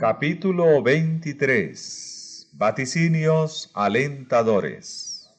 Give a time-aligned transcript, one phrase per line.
[0.00, 5.30] Capítulo 23 Vaticinios alentadores.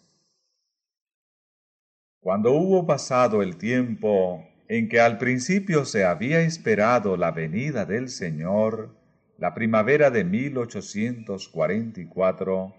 [2.20, 8.09] Cuando hubo pasado el tiempo en que al principio se había esperado la venida del
[8.09, 8.95] Señor,
[9.39, 12.76] la primavera de 1844,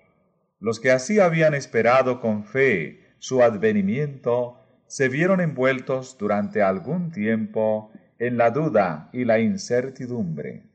[0.61, 7.93] los que así habían esperado con fe su advenimiento se vieron envueltos durante algún tiempo
[8.19, 10.73] en la duda y la incertidumbre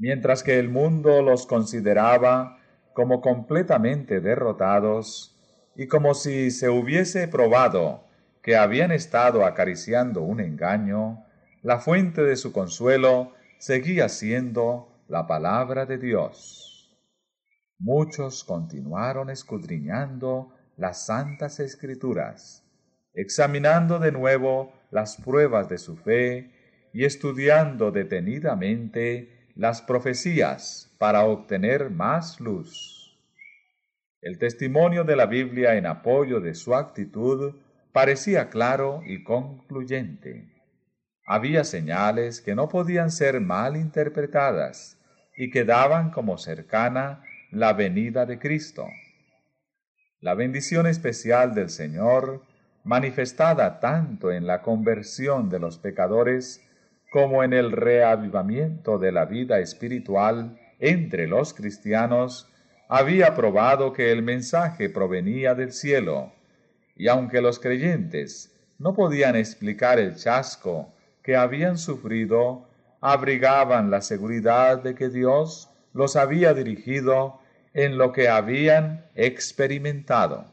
[0.00, 2.58] mientras que el mundo los consideraba
[2.94, 5.36] como completamente derrotados
[5.76, 8.04] y como si se hubiese probado
[8.42, 11.26] que habían estado acariciando un engaño,
[11.62, 16.90] la fuente de su consuelo seguía siendo la palabra de Dios.
[17.78, 22.64] Muchos continuaron escudriñando las santas escrituras,
[23.14, 26.50] examinando de nuevo las pruebas de su fe
[26.92, 33.18] y estudiando detenidamente las profecías para obtener más luz.
[34.20, 37.54] El testimonio de la Biblia en apoyo de su actitud
[37.92, 40.46] parecía claro y concluyente.
[41.26, 44.98] Había señales que no podían ser mal interpretadas
[45.36, 48.86] y que daban como cercana la venida de Cristo.
[50.20, 52.42] La bendición especial del Señor,
[52.84, 56.62] manifestada tanto en la conversión de los pecadores
[57.10, 62.50] como en el reavivamiento de la vida espiritual entre los cristianos,
[62.86, 66.34] había probado que el mensaje provenía del cielo,
[66.96, 72.68] y aunque los creyentes no podían explicar el chasco que habían sufrido,
[73.00, 77.39] abrigaban la seguridad de que Dios los había dirigido
[77.74, 80.50] en lo que habían experimentado.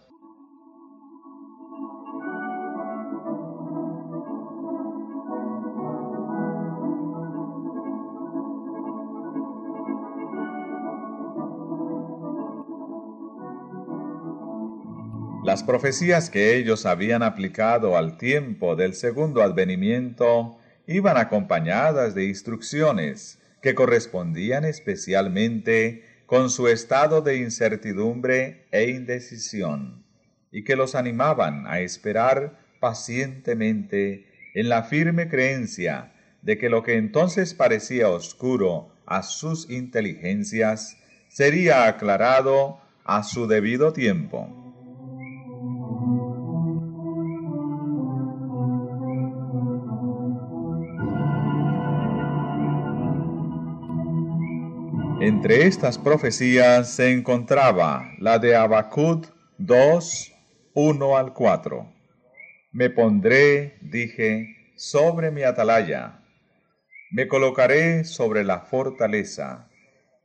[15.47, 23.39] Las profecías que ellos habían aplicado al tiempo del segundo advenimiento iban acompañadas de instrucciones
[23.61, 30.03] que correspondían especialmente con su estado de incertidumbre e indecisión,
[30.51, 36.11] y que los animaban a esperar pacientemente en la firme creencia
[36.41, 40.97] de que lo que entonces parecía oscuro a sus inteligencias
[41.29, 44.66] sería aclarado a su debido tiempo.
[55.27, 59.25] Entre estas profecías se encontraba la de Abacud
[59.57, 60.33] 2,
[60.73, 61.93] 1 al 4.
[62.71, 66.23] Me pondré, dije, sobre mi atalaya,
[67.11, 69.69] me colocaré sobre la fortaleza,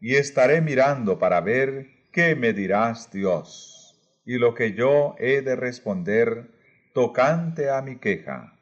[0.01, 5.57] y estaré mirando para ver qué me dirás Dios, y lo que yo he de
[5.57, 6.53] responder
[6.95, 8.57] tocante a mi queja.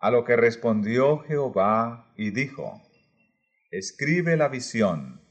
[0.00, 2.82] A lo que respondió Jehová y dijo,
[3.70, 5.24] Escribe la visión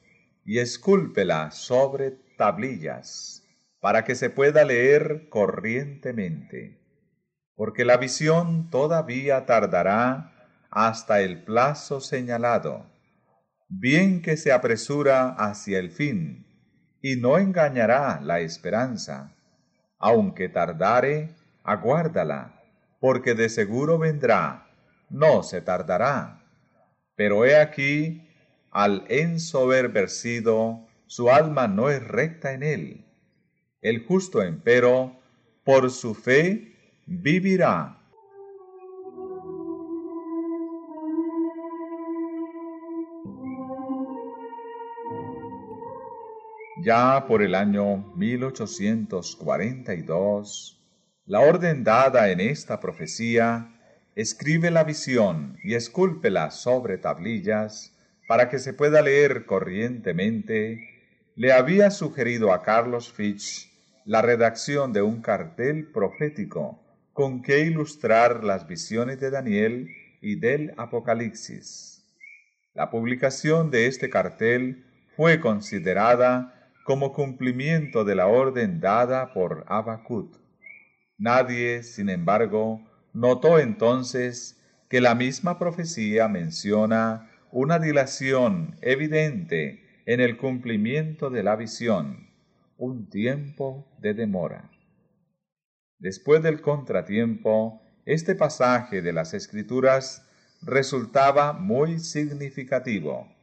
[0.45, 3.43] y escúlpela sobre tablillas,
[3.81, 6.79] para que se pueda leer corrientemente,
[7.55, 10.31] porque la visión todavía tardará
[10.69, 12.85] hasta el plazo señalado,
[13.67, 16.45] bien que se apresura hacia el fin,
[17.01, 19.35] y no engañará la esperanza,
[19.97, 22.61] aunque tardare, aguárdala,
[22.99, 24.67] porque de seguro vendrá,
[25.09, 26.43] no se tardará.
[27.15, 28.24] Pero he aquí
[28.75, 33.05] al ensoberbercido, su alma no es recta en él.
[33.81, 35.15] El justo empero,
[35.63, 36.75] por su fe,
[37.05, 37.97] vivirá.
[46.83, 50.85] Ya por el año 1842,
[51.25, 53.71] la orden dada en esta profecía,
[54.15, 57.94] escribe la visión y escúlpela sobre tablillas,
[58.27, 60.89] para que se pueda leer corrientemente,
[61.35, 63.71] le había sugerido a Carlos Fitch
[64.05, 66.79] la redacción de un cartel profético
[67.13, 69.89] con que ilustrar las visiones de Daniel
[70.21, 72.03] y del Apocalipsis.
[72.73, 74.85] La publicación de este cartel
[75.15, 80.35] fue considerada como cumplimiento de la orden dada por Abacut.
[81.17, 82.81] Nadie, sin embargo,
[83.13, 91.55] notó entonces que la misma profecía menciona una dilación evidente en el cumplimiento de la
[91.55, 92.27] visión,
[92.77, 94.71] un tiempo de demora.
[95.97, 100.27] Después del contratiempo, este pasaje de las Escrituras
[100.63, 103.33] resultaba muy significativo.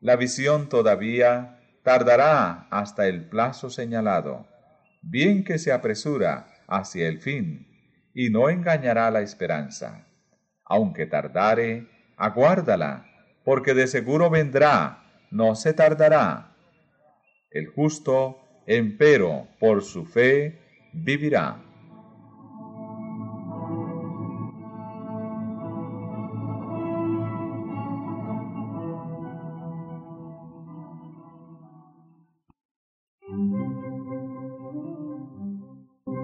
[0.00, 4.46] La visión todavía tardará hasta el plazo señalado,
[5.02, 7.66] bien que se apresura hacia el fin,
[8.14, 10.06] y no engañará la esperanza.
[10.64, 13.15] Aunque tardare, aguárdala,
[13.46, 16.56] porque de seguro vendrá, no se tardará.
[17.48, 20.58] El justo, empero, por su fe,
[20.92, 21.62] vivirá.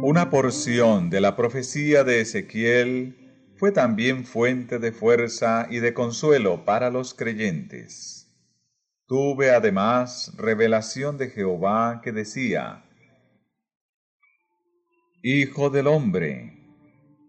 [0.02, 3.21] Una porción de la profecía de Ezequiel
[3.62, 8.26] fue también fuente de fuerza y de consuelo para los creyentes.
[9.06, 12.84] Tuve además revelación de Jehová que decía,
[15.22, 16.58] Hijo del hombre,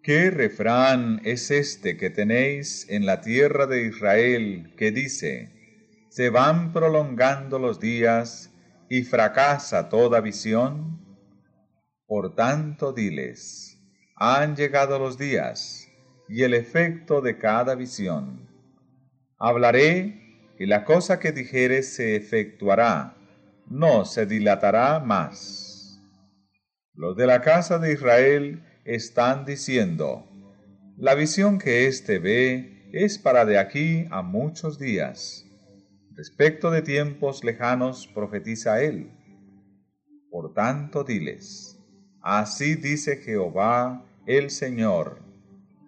[0.02, 5.52] ¿qué refrán es este que tenéis en la tierra de Israel que dice,
[6.10, 8.52] se van prolongando los días
[8.90, 11.00] y fracasa toda visión?
[12.08, 13.78] Por tanto, diles,
[14.16, 15.92] han llegado los días
[16.28, 18.50] y el efecto de cada visión.
[19.38, 23.18] Hablaré y la cosa que dijere se efectuará,
[23.68, 26.02] no se dilatará más.
[26.94, 30.30] Los de la casa de Israel están diciendo,
[30.98, 35.46] la visión que éste ve es para de aquí a muchos días.
[36.12, 39.10] Respecto de tiempos lejanos profetiza él.
[40.30, 41.80] Por tanto, diles,
[42.22, 45.18] Así dice Jehová el Señor,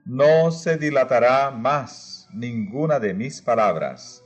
[0.06, 4.24] no se dilatará más ninguna de mis palabras.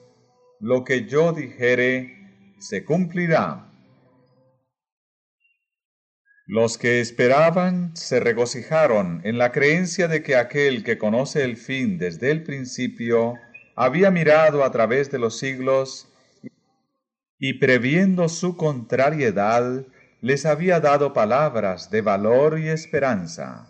[0.60, 2.18] Lo que yo dijere
[2.60, 3.66] se cumplirá.
[6.48, 11.98] Los que esperaban se regocijaron en la creencia de que aquel que conoce el fin
[11.98, 13.36] desde el principio
[13.76, 16.12] había mirado a través de los siglos
[17.38, 19.86] y previendo su contrariedad,
[20.20, 23.69] les había dado palabras de valor y esperanza.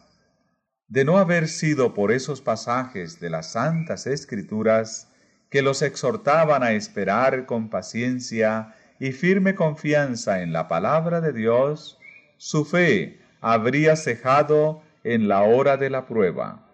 [0.90, 5.08] De no haber sido por esos pasajes de las santas escrituras
[5.52, 12.00] que los exhortaban a esperar con paciencia y firme confianza en la palabra de Dios,
[12.38, 16.69] su fe habría cejado en la hora de la prueba.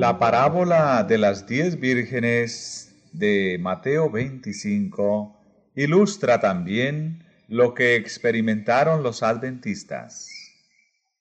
[0.00, 5.36] La parábola de las diez vírgenes de Mateo 25
[5.74, 10.30] ilustra también lo que experimentaron los adventistas.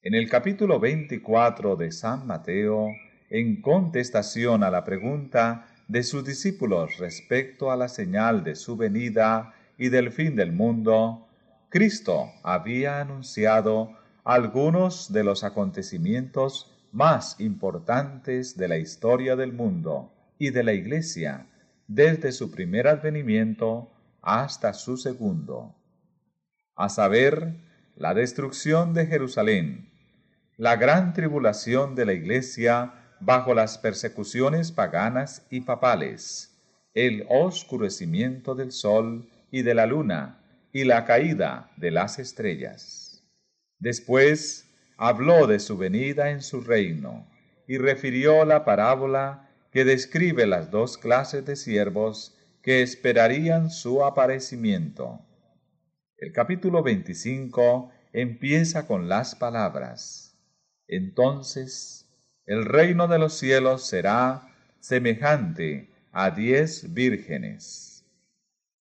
[0.01, 2.87] En el capítulo 24 de San Mateo,
[3.29, 9.55] en contestación a la pregunta de sus discípulos respecto a la señal de su venida
[9.77, 11.27] y del fin del mundo,
[11.67, 20.49] Cristo había anunciado algunos de los acontecimientos más importantes de la historia del mundo y
[20.51, 21.47] de la Iglesia
[21.87, 25.75] desde su primer advenimiento hasta su segundo,
[26.75, 27.55] a saber,
[27.95, 29.89] la destrucción de Jerusalén,
[30.55, 36.57] la gran tribulación de la Iglesia bajo las persecuciones paganas y papales,
[36.93, 40.39] el oscurecimiento del sol y de la luna
[40.71, 43.23] y la caída de las estrellas.
[43.79, 44.68] Después,
[44.99, 47.25] habló de su venida en su reino
[47.67, 55.21] y refirió la parábola que describe las dos clases de siervos que esperarían su aparecimiento.
[56.17, 60.37] El capítulo 25 empieza con las palabras,
[60.85, 62.05] Entonces
[62.45, 68.03] el reino de los cielos será semejante a diez vírgenes.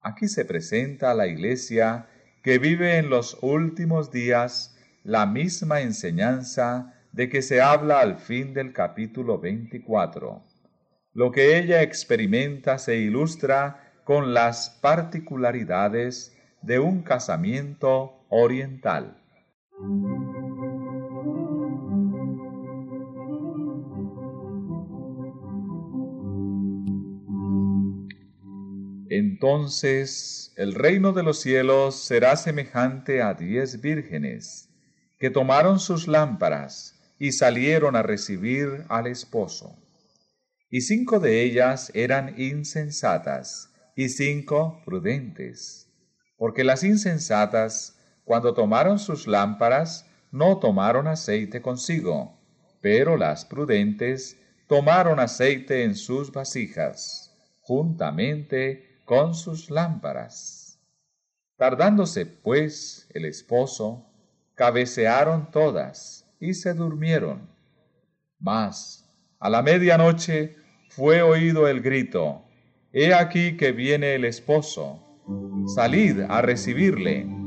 [0.01, 2.09] Aquí se presenta a la iglesia
[2.43, 8.55] que vive en los últimos días la misma enseñanza de que se habla al fin
[8.55, 10.43] del capítulo 24.
[11.13, 19.17] Lo que ella experimenta se ilustra con las particularidades de un casamiento oriental.
[29.09, 34.70] Entonces el reino de los cielos será semejante a diez vírgenes
[35.21, 39.77] que tomaron sus lámparas y salieron a recibir al esposo.
[40.71, 45.93] Y cinco de ellas eran insensatas y cinco prudentes,
[46.39, 52.41] porque las insensatas, cuando tomaron sus lámparas, no tomaron aceite consigo,
[52.81, 60.79] pero las prudentes tomaron aceite en sus vasijas, juntamente con sus lámparas.
[61.59, 64.10] Tardándose, pues, el esposo,
[64.61, 67.49] cabecearon todas y se durmieron.
[68.39, 70.55] Mas, a la medianoche
[70.91, 72.45] fue oído el grito,
[72.93, 75.03] He aquí que viene el esposo,
[75.75, 77.40] salid a recibirle.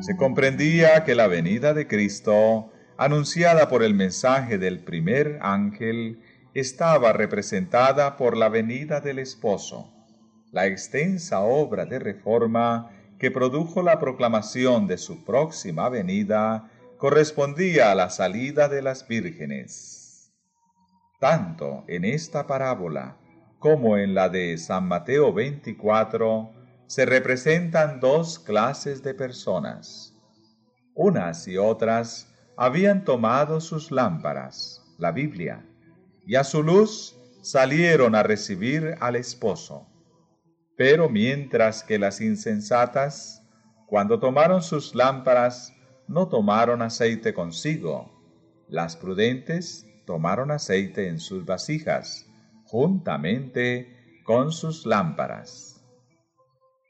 [0.00, 6.22] Se comprendía que la venida de Cristo, anunciada por el mensaje del primer ángel,
[6.54, 9.92] estaba representada por la venida del esposo,
[10.52, 17.94] la extensa obra de reforma que produjo la proclamación de su próxima venida correspondía a
[17.94, 20.32] la salida de las vírgenes.
[21.20, 23.18] Tanto en esta parábola
[23.58, 26.59] como en la de San Mateo 24
[26.90, 30.12] se representan dos clases de personas.
[30.92, 35.64] Unas y otras habían tomado sus lámparas, la Biblia,
[36.26, 39.86] y a su luz salieron a recibir al esposo.
[40.76, 43.40] Pero mientras que las insensatas,
[43.86, 45.72] cuando tomaron sus lámparas,
[46.08, 48.10] no tomaron aceite consigo,
[48.68, 52.26] las prudentes tomaron aceite en sus vasijas,
[52.64, 55.69] juntamente con sus lámparas.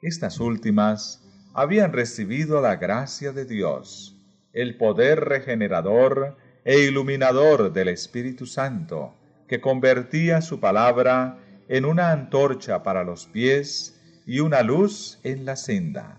[0.03, 4.17] Estas últimas habían recibido la gracia de Dios,
[4.55, 9.15] el poder regenerador e iluminador del Espíritu Santo,
[9.47, 11.39] que convertía su palabra
[11.69, 16.19] en una antorcha para los pies y una luz en la senda.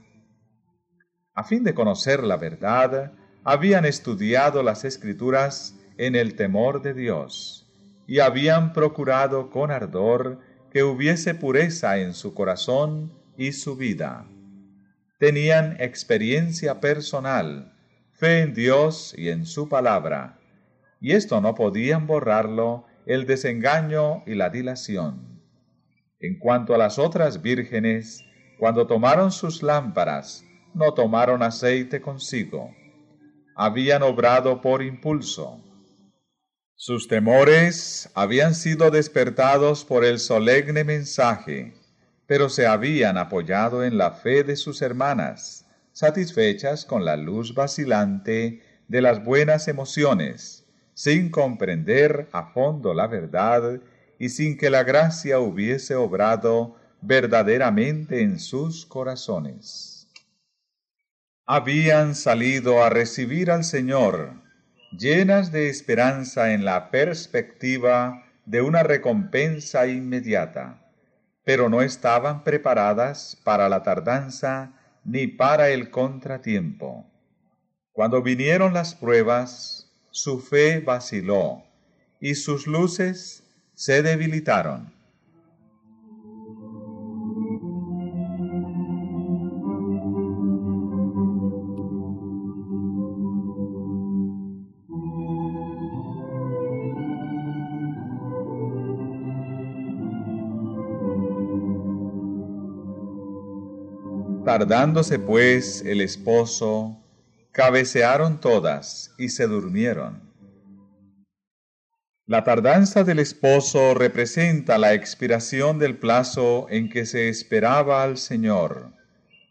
[1.33, 7.67] A fin de conocer la verdad, habían estudiado las escrituras en el temor de Dios,
[8.05, 10.39] y habían procurado con ardor
[10.71, 14.27] que hubiese pureza en su corazón y su vida.
[15.19, 17.73] Tenían experiencia personal,
[18.11, 20.39] fe en Dios y en su palabra,
[20.99, 25.41] y esto no podían borrarlo el desengaño y la dilación.
[26.19, 28.23] En cuanto a las otras vírgenes,
[28.59, 32.73] cuando tomaron sus lámparas, no tomaron aceite consigo.
[33.55, 35.59] Habían obrado por impulso.
[36.75, 41.73] Sus temores habían sido despertados por el solemne mensaje,
[42.31, 48.61] pero se habían apoyado en la fe de sus hermanas, satisfechas con la luz vacilante
[48.87, 53.81] de las buenas emociones sin comprender a fondo la verdad
[54.17, 60.07] y sin que la gracia hubiese obrado verdaderamente en sus corazones.
[61.45, 64.35] Habían salido a recibir al Señor,
[64.97, 70.80] llenas de esperanza en la perspectiva de una recompensa inmediata,
[71.43, 77.05] pero no estaban preparadas para la tardanza ni para el contratiempo.
[77.91, 81.63] Cuando vinieron las pruebas, su fe vaciló
[82.19, 83.43] y sus luces
[83.73, 84.93] se debilitaron.
[104.61, 106.95] Tardándose pues el esposo,
[107.51, 110.21] cabecearon todas y se durmieron.
[112.27, 118.93] La tardanza del esposo representa la expiración del plazo en que se esperaba al Señor,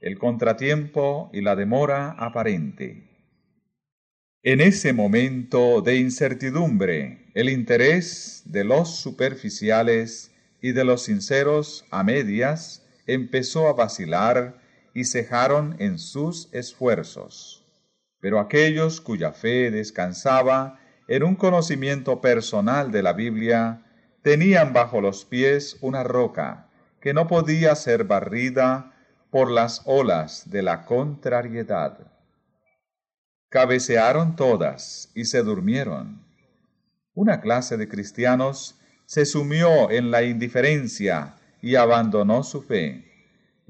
[0.00, 3.10] el contratiempo y la demora aparente.
[4.44, 10.30] En ese momento de incertidumbre, el interés de los superficiales
[10.62, 14.59] y de los sinceros a medias empezó a vacilar
[14.94, 17.60] y cejaron en sus esfuerzos
[18.20, 20.78] pero aquellos cuya fe descansaba
[21.08, 23.82] en un conocimiento personal de la Biblia,
[24.22, 26.68] tenían bajo los pies una roca
[27.00, 28.92] que no podía ser barrida
[29.30, 31.98] por las olas de la contrariedad.
[33.48, 36.22] Cabecearon todas y se durmieron.
[37.14, 43.09] Una clase de cristianos se sumió en la indiferencia y abandonó su fe.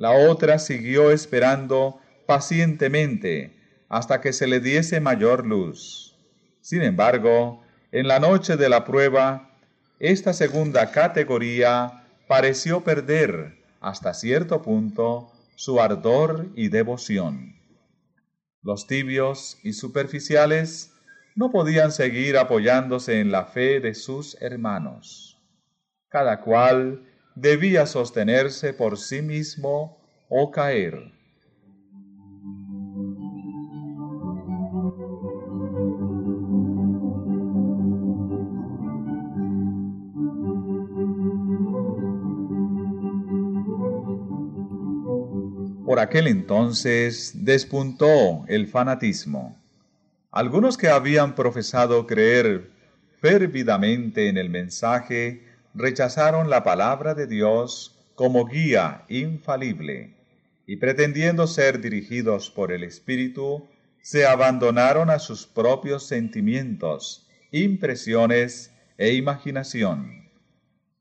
[0.01, 6.17] La otra siguió esperando pacientemente hasta que se le diese mayor luz.
[6.63, 9.59] Sin embargo, en la noche de la prueba,
[9.99, 17.57] esta segunda categoría pareció perder hasta cierto punto su ardor y devoción.
[18.63, 20.95] Los tibios y superficiales
[21.35, 25.39] no podían seguir apoyándose en la fe de sus hermanos.
[26.09, 27.05] Cada cual
[27.41, 31.13] debía sostenerse por sí mismo o caer.
[45.87, 49.59] Por aquel entonces despuntó el fanatismo.
[50.31, 52.71] Algunos que habían profesado creer
[53.19, 60.17] fervidamente en el mensaje rechazaron la palabra de Dios como guía infalible
[60.67, 63.69] y pretendiendo ser dirigidos por el Espíritu,
[64.03, 70.31] se abandonaron a sus propios sentimientos, impresiones e imaginación.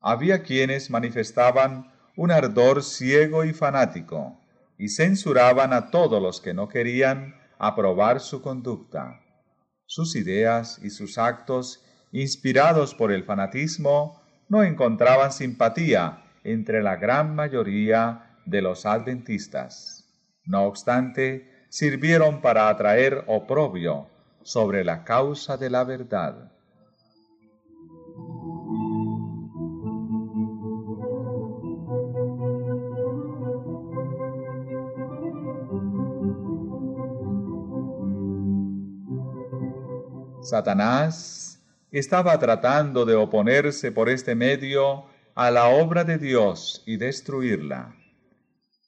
[0.01, 4.39] Había quienes manifestaban un ardor ciego y fanático,
[4.77, 9.21] y censuraban a todos los que no querían aprobar su conducta.
[9.85, 14.18] Sus ideas y sus actos, inspirados por el fanatismo,
[14.49, 20.07] no encontraban simpatía entre la gran mayoría de los adventistas.
[20.45, 24.07] No obstante, sirvieron para atraer oprobio
[24.41, 26.51] sobre la causa de la verdad.
[40.41, 41.48] Satanás
[41.91, 45.05] estaba tratando de oponerse por este medio
[45.35, 47.95] a la obra de Dios y destruirla.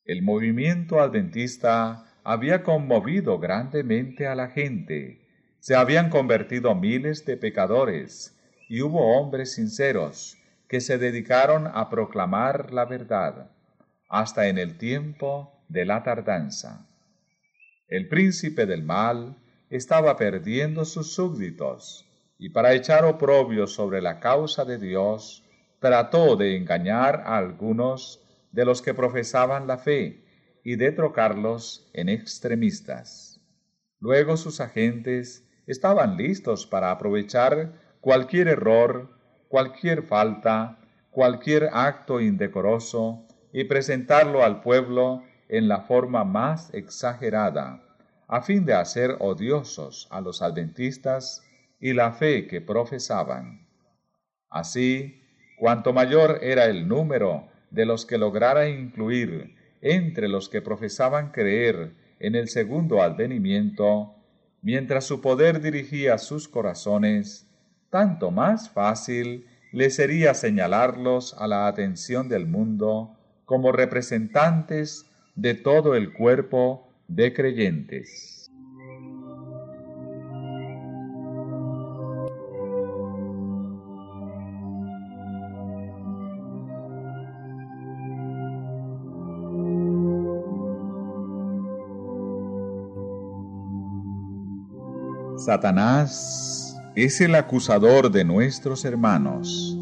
[0.06, 5.22] El movimiento adventista había conmovido grandemente a la gente.
[5.60, 12.72] Se habían convertido miles de pecadores y hubo hombres sinceros que se dedicaron a proclamar
[12.72, 13.52] la verdad,
[14.10, 16.88] hasta en el tiempo de la tardanza.
[17.88, 19.38] El príncipe del mal
[19.70, 22.11] estaba perdiendo sus súbditos,
[22.42, 25.44] y para echar oprobio sobre la causa de Dios,
[25.80, 30.26] trató de engañar a algunos de los que profesaban la fe
[30.64, 33.40] y de trocarlos en extremistas.
[34.00, 39.12] Luego sus agentes estaban listos para aprovechar cualquier error,
[39.48, 40.80] cualquier falta,
[41.12, 47.84] cualquier acto indecoroso y presentarlo al pueblo en la forma más exagerada
[48.32, 51.44] a fin de hacer odiosos a los adventistas
[51.82, 53.68] y la fe que profesaban.
[54.50, 55.22] Así,
[55.58, 61.94] cuanto mayor era el número de los que lograra incluir entre los que profesaban creer
[62.20, 64.14] en el segundo advenimiento,
[64.62, 67.48] mientras su poder dirigía sus corazones,
[67.90, 75.96] tanto más fácil le sería señalarlos a la atención del mundo como representantes de todo
[75.96, 78.41] el cuerpo de creyentes.
[95.46, 99.76] Satanás es el acusador de nuestros hermanos,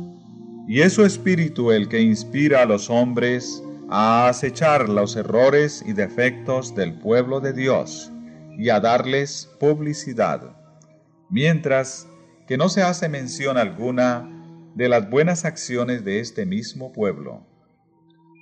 [0.69, 5.91] y es su espíritu el que inspira a los hombres a acechar los errores y
[5.91, 8.09] defectos del pueblo de Dios
[8.57, 10.55] y a darles publicidad,
[11.29, 12.07] mientras
[12.47, 14.29] que no se hace mención alguna
[14.75, 17.45] de las buenas acciones de este mismo pueblo.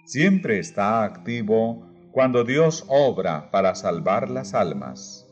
[0.06, 5.27] Siempre está activo cuando Dios obra para salvar las almas.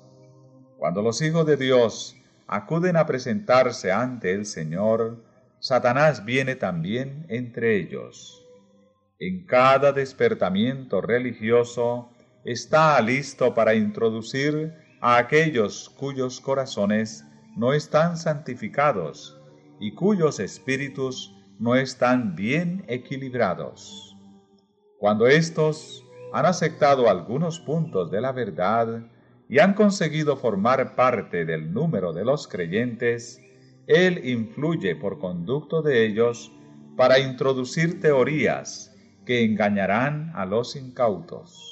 [0.86, 5.18] Cuando los hijos de Dios acuden a presentarse ante el Señor,
[5.60, 8.46] Satanás viene también entre ellos
[9.20, 12.12] en cada despertamiento religioso
[12.44, 19.42] está listo para introducir a aquellos cuyos corazones no están santificados
[19.80, 24.16] y cuyos espíritus no están bien equilibrados.
[25.00, 29.02] Cuando éstos han aceptado algunos puntos de la verdad
[29.48, 33.42] y han conseguido formar parte del número de los creyentes,
[33.88, 36.52] Él influye por conducto de ellos
[36.98, 41.72] para introducir teorías que engañarán a los incautos.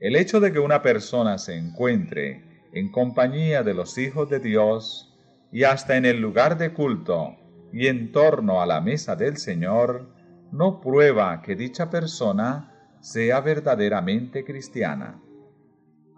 [0.00, 5.14] El hecho de que una persona se encuentre en compañía de los hijos de Dios
[5.52, 7.36] y hasta en el lugar de culto
[7.72, 10.08] y en torno a la mesa del Señor,
[10.52, 15.20] no prueba que dicha persona sea verdaderamente cristiana.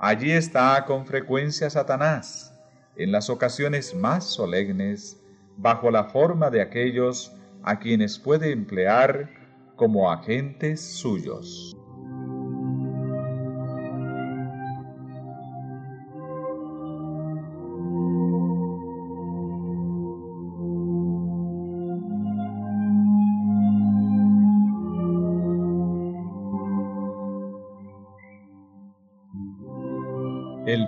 [0.04, 2.52] Allí está con frecuencia Satanás,
[2.96, 5.22] en las ocasiones más solemnes,
[5.56, 9.30] bajo la forma de aquellos a quienes puede emplear
[9.76, 11.76] como agentes suyos.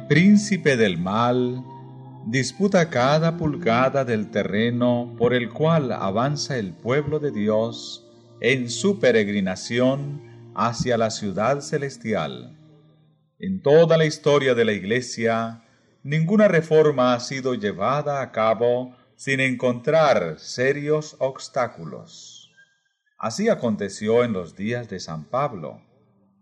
[0.09, 1.65] Príncipe del mal
[2.27, 8.07] disputa cada pulgada del terreno por el cual avanza el pueblo de Dios
[8.41, 12.59] en su peregrinación hacia la ciudad celestial.
[13.39, 15.63] En toda la historia de la Iglesia,
[16.03, 22.53] ninguna reforma ha sido llevada a cabo sin encontrar serios obstáculos.
[23.19, 25.81] Así aconteció en los días de San Pablo.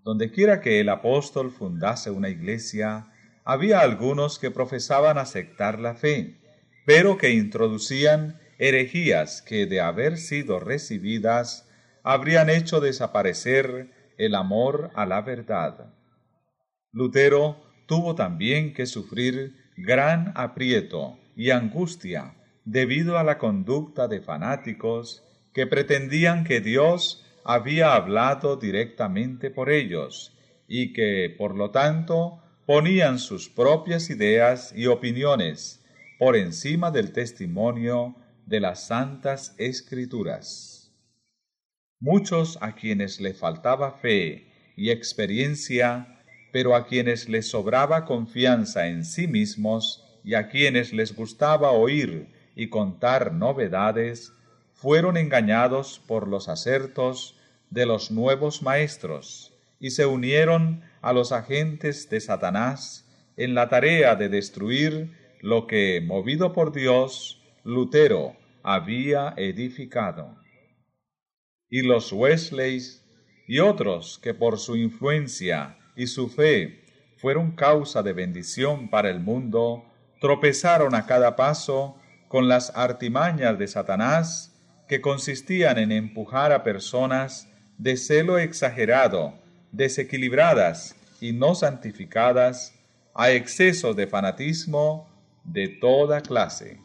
[0.02, 3.11] Dondequiera que el apóstol fundase una iglesia,
[3.44, 6.38] había algunos que profesaban aceptar la fe,
[6.86, 11.68] pero que introducían herejías que de haber sido recibidas
[12.02, 15.92] habrían hecho desaparecer el amor a la verdad.
[16.92, 25.24] Lutero tuvo también que sufrir gran aprieto y angustia debido a la conducta de fanáticos
[25.52, 30.36] que pretendían que Dios había hablado directamente por ellos
[30.68, 35.82] y que, por lo tanto, ponían sus propias ideas y opiniones
[36.18, 38.14] por encima del testimonio
[38.46, 40.92] de las santas escrituras.
[41.98, 44.46] Muchos a quienes le faltaba fe
[44.76, 46.20] y experiencia,
[46.52, 52.28] pero a quienes les sobraba confianza en sí mismos y a quienes les gustaba oír
[52.54, 54.32] y contar novedades,
[54.72, 57.36] fueron engañados por los acertos
[57.70, 59.51] de los nuevos maestros
[59.82, 63.04] y se unieron a los agentes de Satanás
[63.36, 70.36] en la tarea de destruir lo que, movido por Dios, Lutero había edificado.
[71.68, 73.04] Y los Wesleys
[73.48, 76.84] y otros que por su influencia y su fe
[77.16, 79.84] fueron causa de bendición para el mundo,
[80.20, 81.96] tropezaron a cada paso
[82.28, 89.41] con las artimañas de Satanás que consistían en empujar a personas de celo exagerado
[89.72, 92.74] desequilibradas y no santificadas
[93.14, 95.08] a excesos de fanatismo
[95.44, 96.78] de toda clase.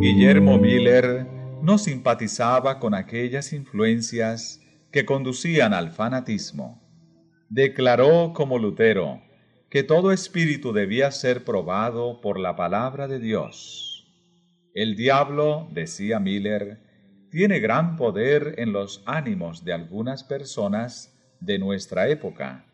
[0.00, 1.26] Guillermo Miller
[1.62, 4.61] no simpatizaba con aquellas influencias
[4.92, 6.80] que conducían al fanatismo.
[7.48, 9.22] Declaró como Lutero
[9.70, 14.06] que todo espíritu debía ser probado por la palabra de Dios.
[14.74, 16.78] El diablo, decía Miller,
[17.30, 22.66] tiene gran poder en los ánimos de algunas personas de nuestra época.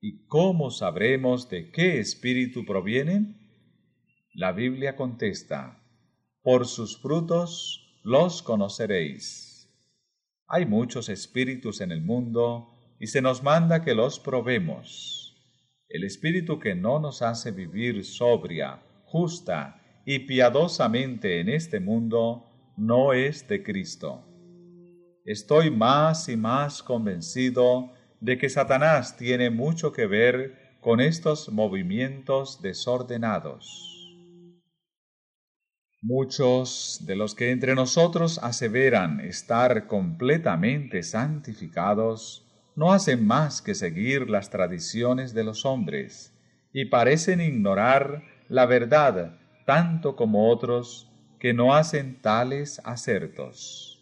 [0.00, 3.34] ¿Y cómo sabremos de qué espíritu proviene?
[4.34, 5.82] La Biblia contesta,
[6.42, 9.47] por sus frutos los conoceréis.
[10.50, 15.36] Hay muchos espíritus en el mundo y se nos manda que los probemos.
[15.90, 23.12] El espíritu que no nos hace vivir sobria, justa y piadosamente en este mundo no
[23.12, 24.24] es de Cristo.
[25.26, 32.62] Estoy más y más convencido de que Satanás tiene mucho que ver con estos movimientos
[32.62, 33.97] desordenados.
[36.00, 44.30] Muchos de los que entre nosotros aseveran estar completamente santificados no hacen más que seguir
[44.30, 46.32] las tradiciones de los hombres
[46.72, 54.00] y parecen ignorar la verdad tanto como otros que no hacen tales acertos.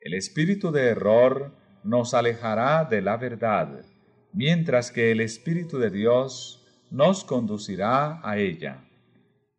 [0.00, 1.52] El espíritu de error
[1.84, 3.84] nos alejará de la verdad,
[4.32, 8.88] mientras que el Espíritu de Dios nos conducirá a ella.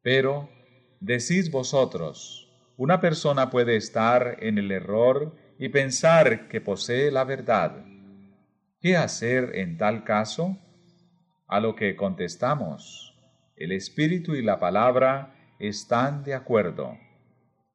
[0.02, 0.50] Pero
[1.00, 7.86] Decís vosotros, una persona puede estar en el error y pensar que posee la verdad.
[8.82, 10.58] ¿Qué hacer en tal caso?
[11.48, 13.16] A lo que contestamos,
[13.56, 16.98] el Espíritu y la palabra están de acuerdo.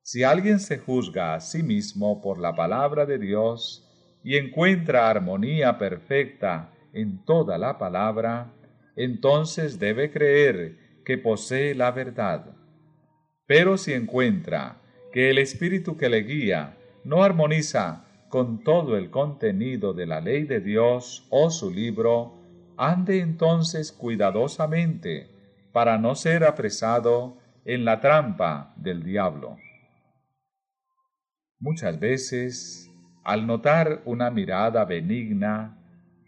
[0.02, 3.88] Si alguien se juzga a sí mismo por la palabra de Dios
[4.24, 8.52] y encuentra armonía perfecta en toda la palabra,
[8.96, 12.61] entonces debe creer que posee la verdad.
[13.46, 14.80] Pero si encuentra
[15.12, 20.44] que el espíritu que le guía no armoniza con todo el contenido de la ley
[20.44, 22.34] de Dios o su libro,
[22.78, 25.28] ande entonces cuidadosamente
[25.72, 29.56] para no ser apresado en la trampa del diablo.
[31.58, 32.90] Muchas veces,
[33.22, 35.78] al notar una mirada benigna,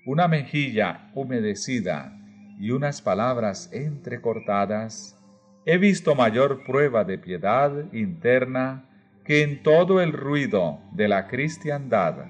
[0.07, 2.17] una mejilla humedecida
[2.61, 5.19] y unas palabras entrecortadas,
[5.67, 8.85] he visto mayor prueba de piedad interna
[9.25, 12.27] que en todo el ruido de la cristiandad.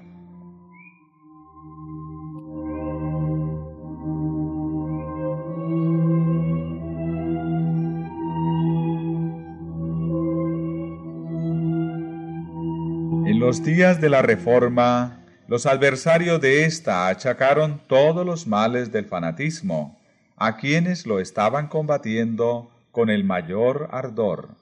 [13.25, 19.05] En los días de la Reforma, los adversarios de ésta achacaron todos los males del
[19.05, 19.99] fanatismo
[20.37, 24.55] a quienes lo estaban combatiendo con el mayor ardor.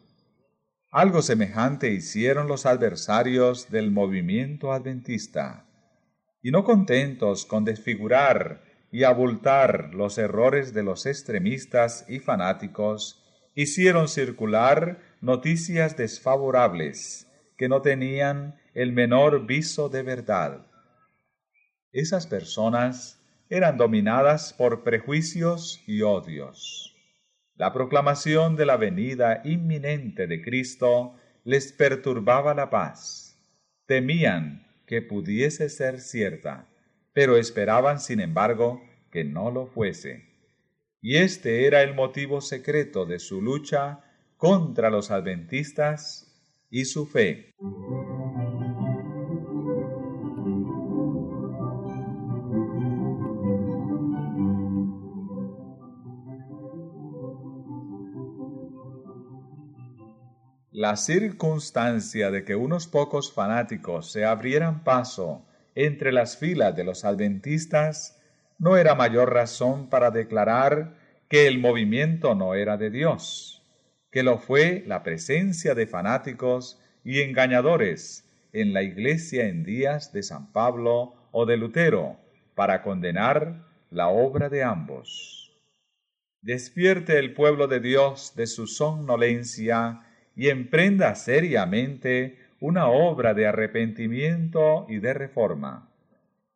[0.90, 5.68] Algo semejante hicieron los adversarios del movimiento adventista.
[6.42, 14.08] Y no contentos con desfigurar y abultar los errores de los extremistas y fanáticos, hicieron
[14.08, 20.66] circular noticias desfavorables que no tenían el menor viso de verdad.
[21.92, 26.93] Esas personas eran dominadas por prejuicios y odios.
[27.56, 33.38] La proclamación de la venida inminente de Cristo les perturbaba la paz.
[33.86, 36.68] Temían que pudiese ser cierta,
[37.14, 40.26] pero esperaban, sin embargo, que no lo fuese.
[41.00, 44.00] Y este era el motivo secreto de su lucha
[44.38, 46.34] contra los adventistas
[46.72, 47.52] y su fe.
[60.84, 67.06] La circunstancia de que unos pocos fanáticos se abrieran paso entre las filas de los
[67.06, 68.20] adventistas
[68.60, 70.98] no era mayor razón para declarar
[71.30, 73.64] que el movimiento no era de Dios,
[74.12, 80.22] que lo fue la presencia de fanáticos y engañadores en la iglesia en días de
[80.22, 82.18] San Pablo o de Lutero
[82.56, 85.56] para condenar la obra de ambos.
[86.42, 94.86] Despierte el pueblo de Dios de su somnolencia y emprenda seriamente una obra de arrepentimiento
[94.90, 95.90] y de reforma.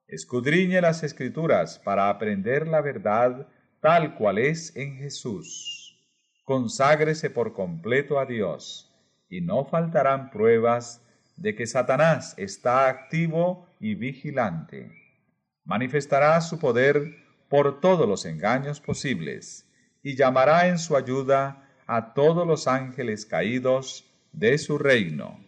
[0.08, 3.48] Escudriñe las escrituras para aprender la verdad
[3.82, 6.00] tal cual es en Jesús.
[6.46, 8.96] Conságrese por completo a Dios,
[9.30, 11.04] y no faltarán pruebas
[11.36, 14.92] de que Satanás está activo y vigilante.
[15.66, 17.18] Manifestará su poder
[17.50, 19.70] por todos los engaños posibles,
[20.02, 25.40] y llamará en su ayuda a todos los ángeles caídos de su reino.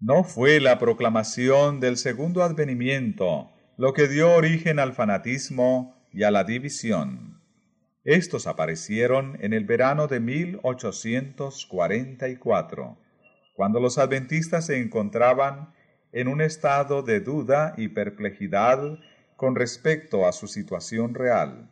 [0.00, 6.32] No fue la proclamación del segundo advenimiento lo que dio origen al fanatismo y a
[6.32, 7.27] la división.
[8.08, 12.96] Estos aparecieron en el verano de 1844,
[13.52, 15.74] cuando los adventistas se encontraban
[16.12, 18.98] en un estado de duda y perplejidad
[19.36, 21.70] con respecto a su situación real.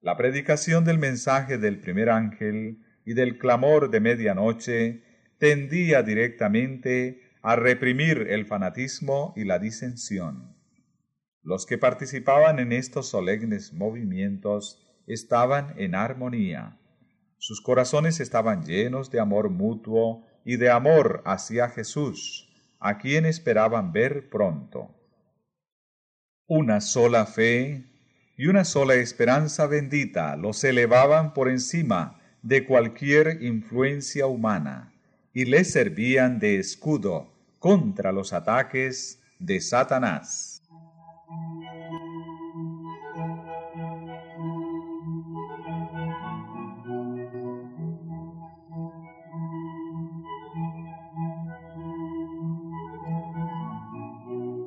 [0.00, 5.04] La predicación del mensaje del primer ángel y del clamor de medianoche
[5.38, 10.56] tendía directamente a reprimir el fanatismo y la disensión.
[11.44, 16.78] Los que participaban en estos solemnes movimientos estaban en armonía.
[17.38, 22.48] Sus corazones estaban llenos de amor mutuo y de amor hacia Jesús,
[22.80, 24.90] a quien esperaban ver pronto.
[26.46, 27.84] Una sola fe
[28.36, 34.92] y una sola esperanza bendita los elevaban por encima de cualquier influencia humana
[35.32, 40.53] y les servían de escudo contra los ataques de Satanás.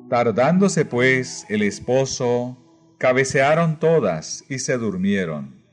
[0.10, 2.58] Tardándose pues el esposo,
[2.98, 5.66] cabecearon todas y se durmieron.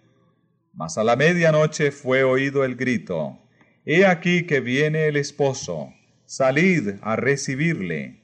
[0.72, 3.38] Mas a la medianoche fue oído el grito,
[3.86, 5.92] He aquí que viene el esposo,
[6.24, 8.22] salid a recibirle.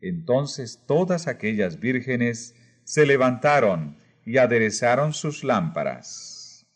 [0.00, 6.66] Entonces todas aquellas vírgenes se levantaron y aderezaron sus lámparas.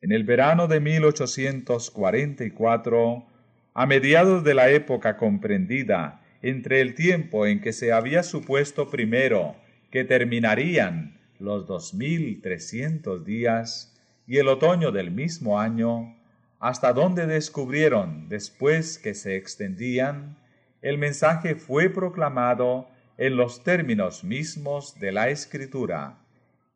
[0.00, 3.26] En el verano de 1844,
[3.74, 9.56] a mediados de la época comprendida entre el tiempo en que se había supuesto primero
[9.90, 13.94] que terminarían los dos mil trescientos días
[14.26, 16.16] y el otoño del mismo año,
[16.58, 20.36] hasta donde descubrieron después que se extendían,
[20.82, 26.18] el mensaje fue proclamado en los términos mismos de la escritura.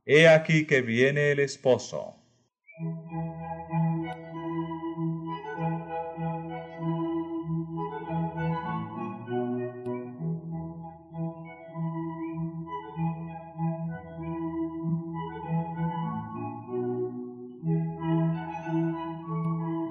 [0.06, 2.16] He aquí que viene el esposo.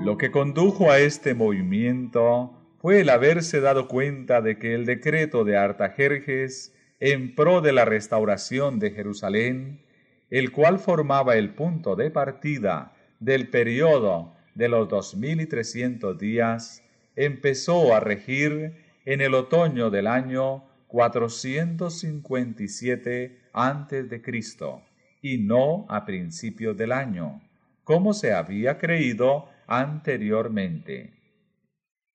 [0.10, 5.44] Lo que condujo a este movimiento fue el haberse dado cuenta de que el decreto
[5.44, 9.86] de Artajerjes en pro de la restauración de Jerusalén,
[10.32, 16.18] el cual formaba el punto de partida del periodo de los dos mil y trescientos
[16.18, 16.82] días,
[17.16, 24.82] empezó a regir en el otoño del año 457 antes de Cristo
[25.22, 27.44] y no a principios del año,
[27.84, 31.14] como se había creído anteriormente.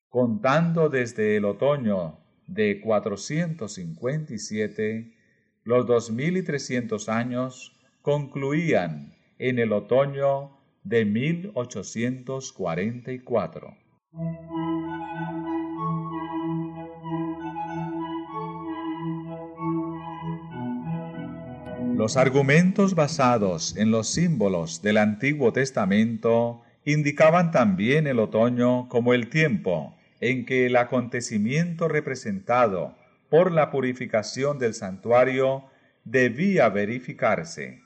[0.08, 5.14] Contando desde el otoño de 457,
[5.62, 13.76] los 2300 años concluían en el otoño de 1844.
[21.96, 29.28] Los argumentos basados en los símbolos del Antiguo Testamento indicaban también el otoño como el
[29.28, 32.96] tiempo en que el acontecimiento representado
[33.30, 35.64] por la purificación del santuario
[36.04, 37.80] debía verificarse.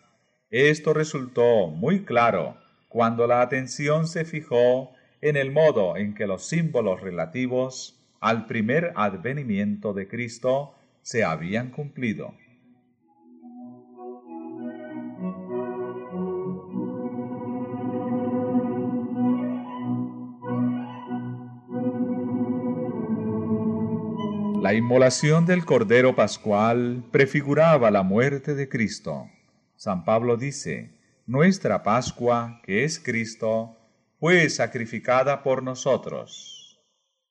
[0.50, 2.56] Esto resultó muy claro
[2.88, 8.92] cuando la atención se fijó en el modo en que los símbolos relativos al primer
[8.96, 12.34] advenimiento de Cristo se habían cumplido.
[24.68, 29.30] La inmolación del Cordero Pascual prefiguraba la muerte de Cristo.
[29.76, 30.92] San Pablo dice,
[31.24, 33.78] Nuestra Pascua, que es Cristo,
[34.20, 36.78] fue sacrificada por nosotros.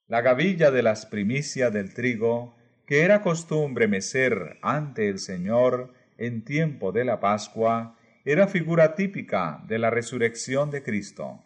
[0.07, 2.55] La gavilla de las primicias del trigo,
[2.87, 9.63] que era costumbre mecer ante el Señor en tiempo de la Pascua, era figura típica
[9.67, 11.43] de la resurrección de Cristo.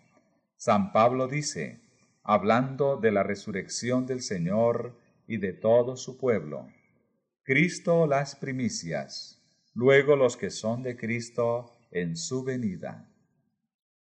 [0.56, 1.82] San Pablo dice,
[2.24, 5.01] hablando de la resurrección del Señor,
[5.32, 6.67] y de todo su pueblo.
[7.44, 9.41] Cristo las primicias,
[9.74, 13.08] luego los que son de Cristo en su venida.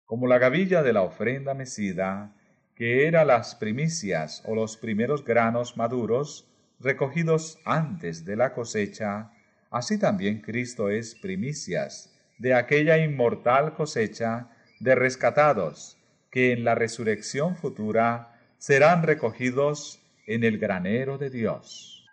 [0.04, 2.36] Como la gavilla de la ofrenda mecida,
[2.74, 6.46] que era las primicias o los primeros granos maduros
[6.78, 9.30] recogidos antes de la cosecha,
[9.70, 15.96] así también Cristo es primicias de aquella inmortal cosecha de rescatados
[16.30, 22.04] que en la resurrección futura serán recogidos en el granero de Dios.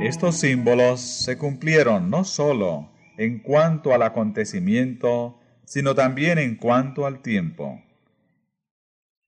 [0.00, 2.88] Estos símbolos se cumplieron no sólo
[3.18, 7.82] en cuanto al acontecimiento, sino también en cuanto al tiempo.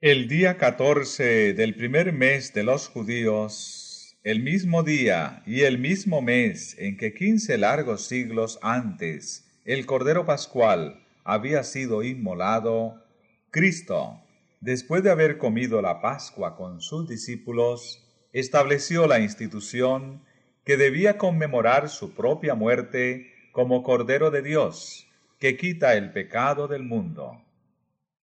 [0.02, 6.22] El día catorce del primer mes de los judíos, el mismo día y el mismo
[6.22, 13.04] mes en que quince largos siglos antes el Cordero Pascual había sido inmolado,
[13.50, 14.22] Cristo,
[14.62, 20.24] después de haber comido la Pascua con sus discípulos, estableció la institución
[20.64, 25.06] que debía conmemorar su propia muerte como Cordero de Dios,
[25.38, 27.44] que quita el pecado del mundo.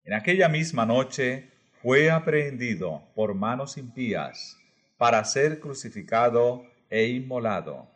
[0.06, 1.52] En aquella misma noche,
[1.86, 4.58] fue aprehendido por manos impías
[4.98, 7.88] para ser crucificado e inmolado.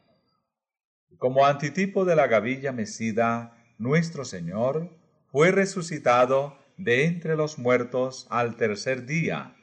[1.18, 4.92] Como antitipo de la gavilla mecida, nuestro Señor
[5.32, 9.56] fue resucitado de entre los muertos al tercer día,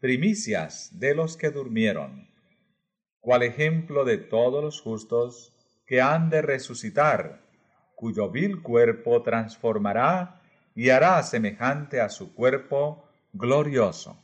[0.00, 2.26] primicias de los que durmieron,
[3.20, 5.52] cual ejemplo de todos los justos
[5.86, 7.42] que han de resucitar,
[7.96, 10.40] cuyo vil cuerpo transformará
[10.74, 13.03] y hará semejante a su cuerpo
[13.34, 14.16] glorioso.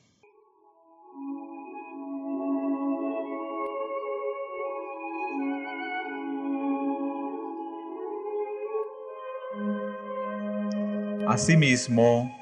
[11.28, 12.36] Asimismo,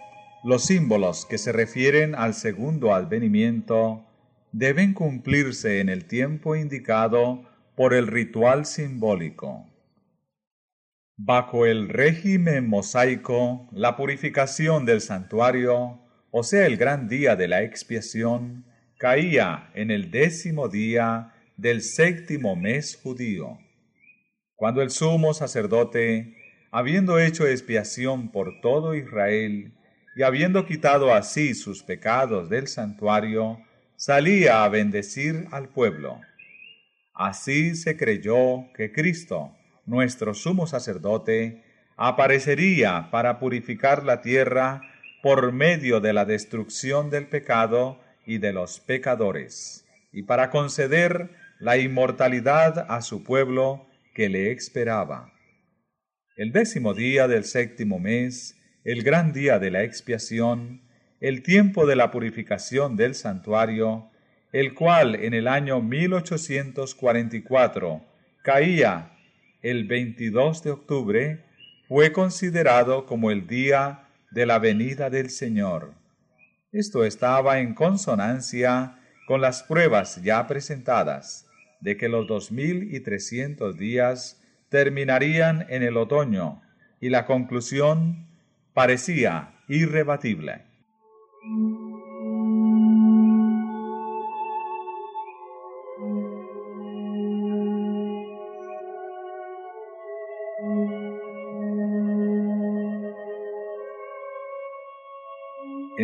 [0.45, 4.05] los símbolos que se refieren al segundo advenimiento
[4.53, 7.43] deben cumplirse en el tiempo indicado
[7.77, 9.67] por el ritual simbólico.
[11.17, 16.01] Bajo el régimen mosaico, la purificación del santuario
[16.31, 18.65] o sea el gran día de la expiación,
[18.99, 23.59] caía en el décimo día del séptimo mes judío,
[24.55, 26.37] cuando el sumo sacerdote,
[26.71, 29.73] habiendo hecho expiación por todo Israel
[30.17, 33.61] y habiendo quitado así sus pecados del santuario,
[33.97, 36.21] salía a bendecir al pueblo.
[37.15, 39.57] Así se creyó que Cristo,
[39.87, 41.65] nuestro sumo sacerdote,
[41.97, 44.83] aparecería para purificar la tierra
[45.23, 51.77] por medio de la destrucción del pecado y de los pecadores, y para conceder la
[51.79, 55.33] inmortalidad a su pueblo que le esperaba.
[56.37, 58.55] El décimo día del séptimo mes,
[58.85, 60.83] el gran día de la expiación,
[61.21, 64.09] el tiempo de la purificación del santuario,
[64.53, 68.03] el cual en el año 1844
[68.43, 69.17] caía
[69.63, 71.45] el 22 de octubre,
[71.89, 75.93] fue considerado como el día de la venida del Señor.
[76.73, 81.47] Esto estaba en consonancia con las pruebas ya presentadas
[81.81, 86.61] de que los dos mil y trescientos días terminarían en el otoño
[87.01, 88.27] y la conclusión
[88.75, 90.63] parecía irrebatible.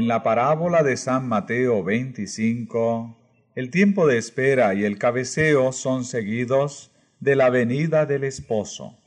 [0.05, 3.17] En la parábola de San Mateo 25,
[3.55, 8.99] el tiempo de espera y el cabeceo son seguidos de la venida del esposo.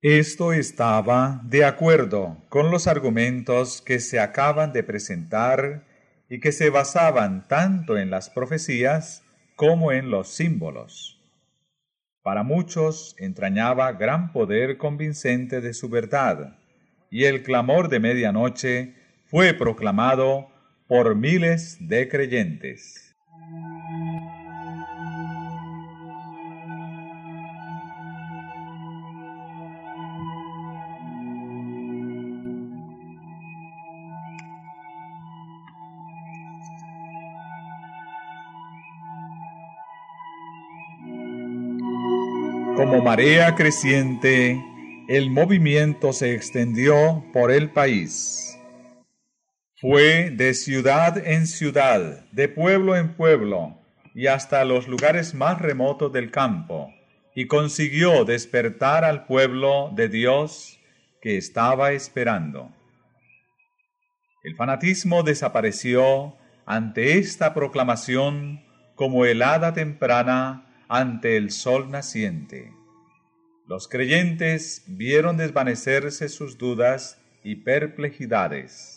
[0.00, 5.84] Esto estaba de acuerdo con los argumentos que se acaban de presentar
[6.30, 9.24] y que se basaban tanto en las profecías
[9.56, 11.20] como en los símbolos.
[12.22, 16.56] Para muchos entrañaba gran poder convincente de su verdad,
[17.10, 20.48] y el clamor de medianoche fue proclamado
[20.86, 23.14] por miles de creyentes.
[42.76, 44.60] Como marea creciente,
[45.08, 48.54] el movimiento se extendió por el país
[49.86, 53.76] fue de ciudad en ciudad, de pueblo en pueblo,
[54.14, 56.90] y hasta los lugares más remotos del campo,
[57.34, 60.80] y consiguió despertar al pueblo de Dios
[61.20, 62.74] que estaba esperando.
[64.42, 68.64] El fanatismo desapareció ante esta proclamación
[68.94, 72.72] como helada temprana ante el sol naciente.
[73.68, 78.93] Los creyentes vieron desvanecerse sus dudas y perplejidades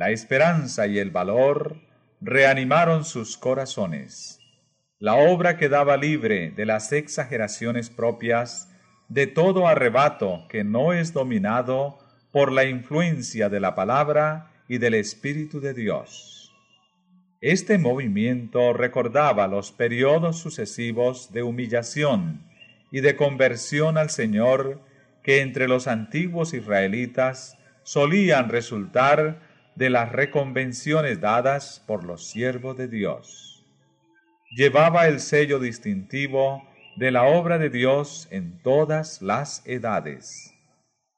[0.00, 1.76] la esperanza y el valor
[2.22, 4.40] reanimaron sus corazones.
[4.98, 8.70] La obra quedaba libre de las exageraciones propias
[9.10, 11.98] de todo arrebato que no es dominado
[12.32, 16.50] por la influencia de la palabra y del Espíritu de Dios.
[17.42, 22.50] Este movimiento recordaba los periodos sucesivos de humillación
[22.90, 24.80] y de conversión al Señor
[25.22, 32.88] que entre los antiguos israelitas solían resultar de las reconvenciones dadas por los siervos de
[32.88, 33.66] Dios.
[34.50, 36.62] Llevaba el sello distintivo
[36.96, 40.54] de la obra de Dios en todas las edades.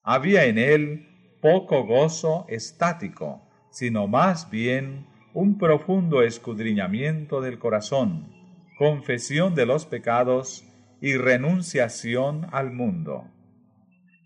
[0.02, 1.08] Había en él
[1.40, 8.32] poco gozo estático, sino más bien un profundo escudriñamiento del corazón,
[8.78, 10.64] confesión de los pecados
[11.00, 13.24] y renunciación al mundo.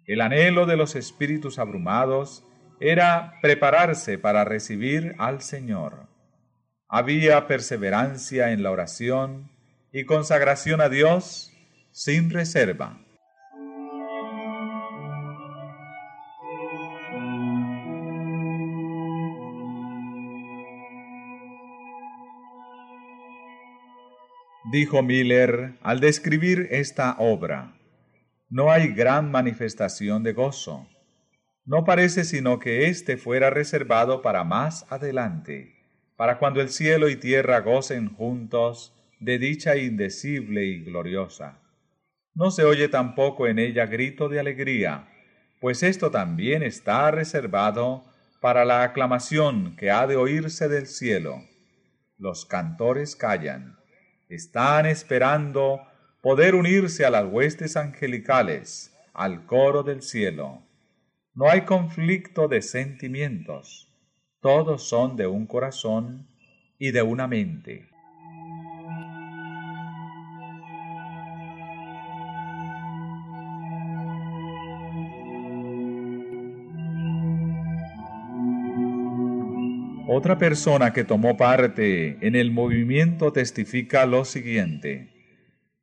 [0.07, 2.46] El anhelo de los espíritus abrumados
[2.81, 6.09] era prepararse para recibir al Señor.
[6.89, 9.51] Había perseverancia en la oración
[9.93, 11.53] y consagración a Dios
[11.91, 13.01] sin reserva.
[24.71, 27.79] Dijo Miller al describir esta obra,
[28.51, 30.87] no hay gran manifestación de gozo
[31.67, 35.75] no parece sino que éste fuera reservado para más adelante,
[36.17, 41.59] para cuando el cielo y tierra gocen juntos de dicha indecible y gloriosa.
[42.35, 45.09] No se oye tampoco en ella grito de alegría,
[45.61, 48.05] pues esto también está reservado
[48.41, 51.43] para la aclamación que ha de oírse del cielo.
[52.19, 53.77] Los cantores callan,
[54.29, 55.81] están esperando
[56.23, 60.66] poder unirse a las huestes angelicales, al coro del cielo.
[61.37, 63.93] No hay conflicto de sentimientos,
[64.41, 66.27] todos son de un corazón
[66.79, 67.91] y de una mente.
[80.09, 85.11] Otra persona que tomó parte en el movimiento testifica lo siguiente.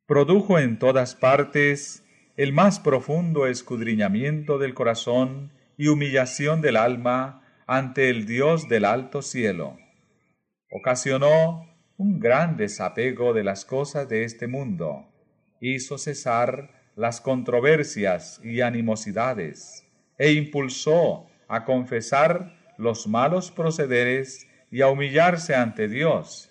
[0.06, 2.03] Produjo en todas partes
[2.36, 9.22] el más profundo escudriñamiento del corazón y humillación del alma ante el Dios del alto
[9.22, 9.78] cielo.
[10.70, 15.06] Ocasionó un gran desapego de las cosas de este mundo,
[15.60, 19.86] hizo cesar las controversias y animosidades,
[20.18, 26.50] e impulsó a confesar los malos procederes y a humillarse ante Dios,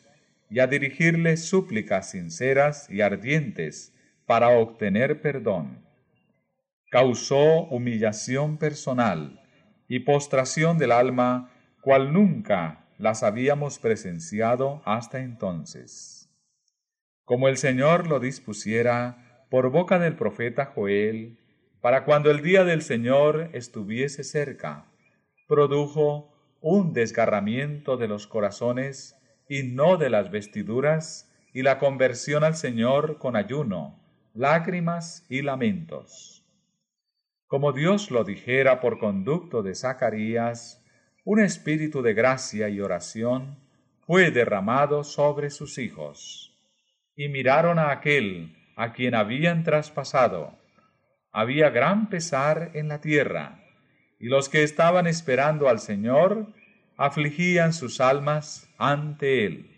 [0.49, 3.92] y a dirigirle súplicas sinceras y ardientes
[4.33, 5.85] para obtener perdón.
[6.89, 9.39] Causó humillación personal
[9.87, 16.31] y postración del alma cual nunca las habíamos presenciado hasta entonces.
[17.25, 21.37] Como el Señor lo dispusiera por boca del profeta Joel,
[21.79, 24.87] para cuando el día del Señor estuviese cerca,
[25.47, 29.15] produjo un desgarramiento de los corazones
[29.47, 34.02] y no de las vestiduras, y la conversión al Señor con ayuno,
[34.33, 36.43] lágrimas y lamentos.
[37.47, 40.83] Como Dios lo dijera por conducto de Zacarías,
[41.23, 43.59] un espíritu de gracia y oración
[44.05, 46.57] fue derramado sobre sus hijos.
[47.15, 50.57] Y miraron a aquel a quien habían traspasado.
[51.31, 53.63] Había gran pesar en la tierra,
[54.19, 56.47] y los que estaban esperando al Señor
[56.97, 59.69] afligían sus almas ante Él.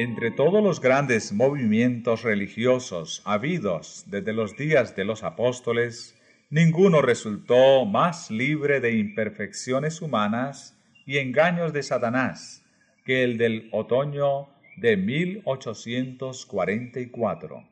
[0.00, 6.16] Entre todos los grandes movimientos religiosos habidos desde los días de los apóstoles,
[6.50, 12.64] ninguno resultó más libre de imperfecciones humanas y engaños de Satanás
[13.04, 17.68] que el del otoño de 1844.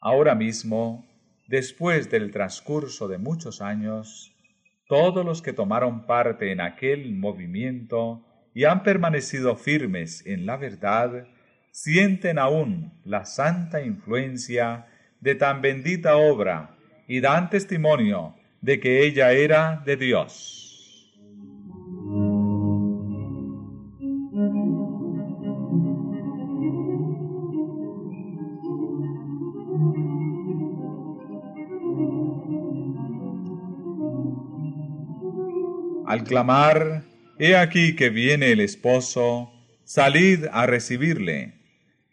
[0.00, 1.04] Ahora mismo,
[1.48, 4.32] después del transcurso de muchos años,
[4.86, 8.24] todos los que tomaron parte en aquel movimiento
[8.58, 11.28] y han permanecido firmes en la verdad,
[11.70, 14.86] sienten aún la santa influencia
[15.20, 21.14] de tan bendita obra y dan testimonio de que ella era de Dios.
[36.08, 37.07] Al clamar
[37.40, 39.52] He aquí que viene el esposo,
[39.84, 41.54] salid a recibirle.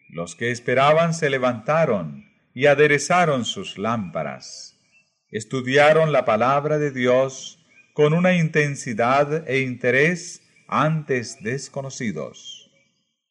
[0.09, 4.80] Los que esperaban se levantaron y aderezaron sus lámparas.
[5.32, 7.59] Estudiaron la palabra de Dios
[7.93, 12.71] con una intensidad e interés antes desconocidos.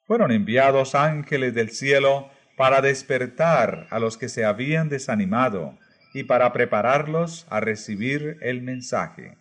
[0.03, 5.78] Fueron enviados ángeles del cielo para despertar a los que se habían desanimado
[6.12, 9.36] y para prepararlos a recibir el mensaje.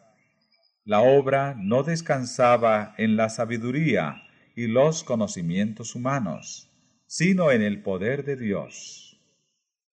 [0.85, 4.23] La obra no descansaba en la sabiduría
[4.55, 6.69] y los conocimientos humanos,
[7.07, 9.17] sino en el poder de Dios.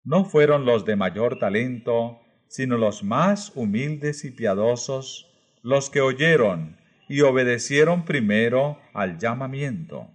[0.04, 5.26] No fueron los de mayor talento, sino los más humildes y piadosos,
[5.62, 6.76] los que oyeron
[7.08, 10.08] y obedecieron primero al llamamiento.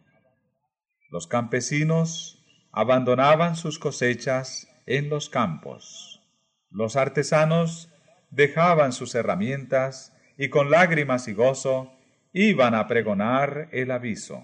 [1.09, 6.21] Los campesinos abandonaban sus cosechas en los campos.
[6.69, 7.89] Los artesanos
[8.29, 11.93] dejaban sus herramientas y con lágrimas y gozo
[12.33, 14.41] iban a pregonar el aviso.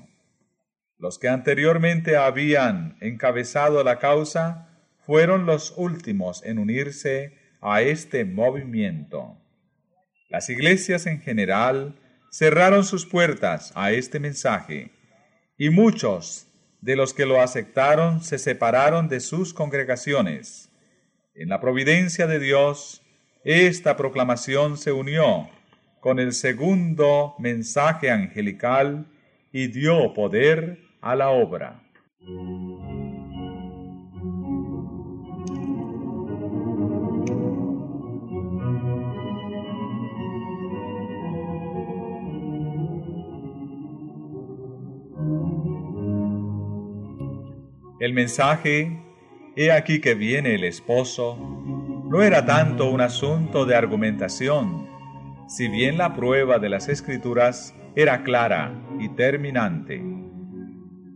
[1.00, 4.78] Los que anteriormente habían encabezado la causa
[5.08, 9.42] fueron los últimos en unirse a este movimiento.
[10.30, 11.96] Las iglesias en general
[12.30, 14.92] cerraron sus puertas a este mensaje
[15.58, 16.46] y muchos
[16.80, 20.70] de los que lo aceptaron se separaron de sus congregaciones.
[21.34, 23.02] En la providencia de Dios,
[23.44, 25.50] esta proclamación se unió
[26.08, 29.08] con el segundo mensaje angelical
[29.52, 31.82] y dio poder a la obra.
[48.00, 48.98] El mensaje,
[49.58, 54.87] he aquí que viene el esposo, no era tanto un asunto de argumentación,
[55.48, 60.04] si bien la prueba de las escrituras era clara y terminante.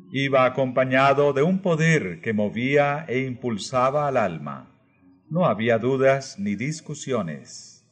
[0.10, 4.72] Iba acompañado de un poder que movía e impulsaba al alma.
[5.30, 7.86] No había dudas ni discusiones.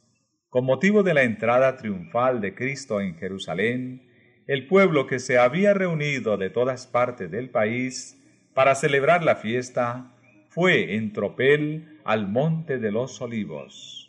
[0.48, 4.08] Con motivo de la entrada triunfal de Cristo en Jerusalén,
[4.46, 8.18] el pueblo que se había reunido de todas partes del país
[8.54, 10.16] para celebrar la fiesta
[10.48, 13.99] fue en tropel al monte de los olivos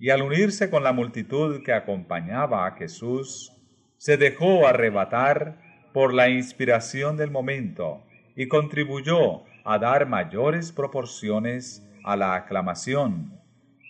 [0.00, 3.52] y al unirse con la multitud que acompañaba a Jesús,
[3.98, 5.60] se dejó arrebatar
[5.92, 8.02] por la inspiración del momento
[8.34, 13.38] y contribuyó a dar mayores proporciones a la aclamación.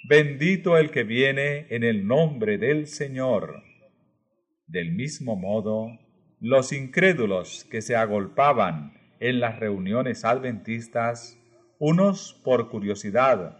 [0.09, 3.63] Bendito el que viene en el nombre del Señor.
[4.67, 5.97] Del mismo modo,
[6.41, 11.39] los incrédulos que se agolpaban en las reuniones adventistas,
[11.79, 13.60] unos por curiosidad,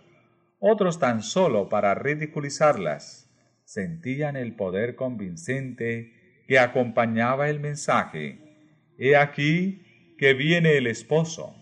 [0.61, 3.29] otros tan solo para ridiculizarlas,
[3.65, 8.39] sentían el poder convincente que acompañaba el mensaje.
[8.99, 11.55] He aquí que viene el esposo.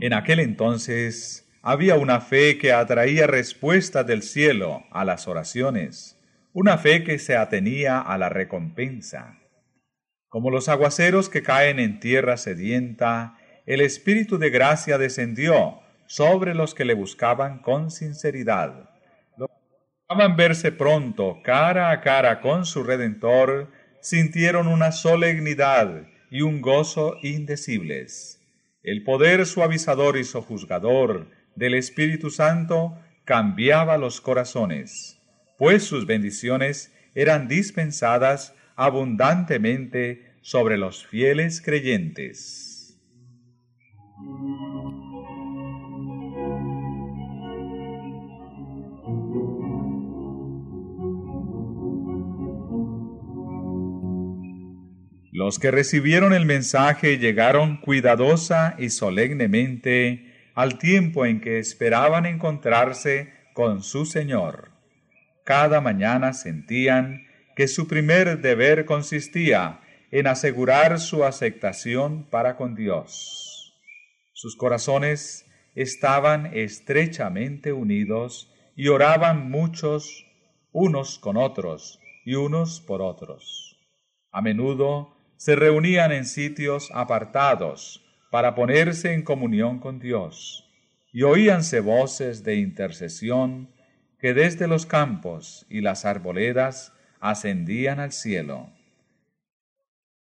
[0.00, 6.19] En aquel entonces había una fe que atraía respuesta del cielo a las oraciones,
[6.52, 9.38] una fe que se atenía a la recompensa.
[10.28, 13.36] Como los aguaceros que caen en tierra sedienta,
[13.66, 18.90] el Espíritu de gracia descendió sobre los que le buscaban con sinceridad.
[19.36, 23.70] Los que buscaban verse pronto cara a cara con su Redentor,
[24.00, 28.40] sintieron una solemnidad y un gozo indecibles.
[28.82, 35.19] El poder suavizador y sojuzgador del Espíritu Santo cambiaba los corazones,
[35.60, 42.98] pues sus bendiciones eran dispensadas abundantemente sobre los fieles creyentes.
[55.30, 63.34] Los que recibieron el mensaje llegaron cuidadosa y solemnemente al tiempo en que esperaban encontrarse
[63.52, 64.69] con su Señor.
[65.44, 67.26] Cada mañana sentían
[67.56, 69.80] que su primer deber consistía
[70.10, 73.74] en asegurar su aceptación para con Dios.
[74.32, 80.26] Sus corazones estaban estrechamente unidos y oraban muchos
[80.72, 83.78] unos con otros y unos por otros.
[84.32, 90.68] A menudo se reunían en sitios apartados para ponerse en comunión con Dios,
[91.12, 93.70] y oíanse voces de intercesión
[94.20, 98.70] que desde los campos y las arboledas ascendían al cielo.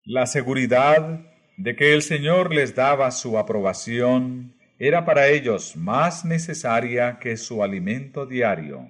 [0.03, 1.25] La seguridad
[1.57, 7.63] de que el Señor les daba su aprobación era para ellos más necesaria que su
[7.63, 8.89] alimento diario,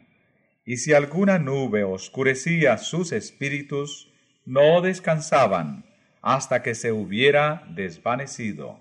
[0.64, 4.08] y si alguna nube oscurecía sus espíritus,
[4.46, 5.84] no descansaban
[6.22, 8.80] hasta que se hubiera desvanecido.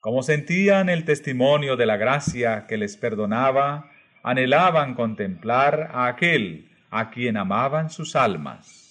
[0.00, 3.89] Como sentían el testimonio de la gracia que les perdonaba,
[4.22, 8.86] anhelaban contemplar a aquel a quien amaban sus almas.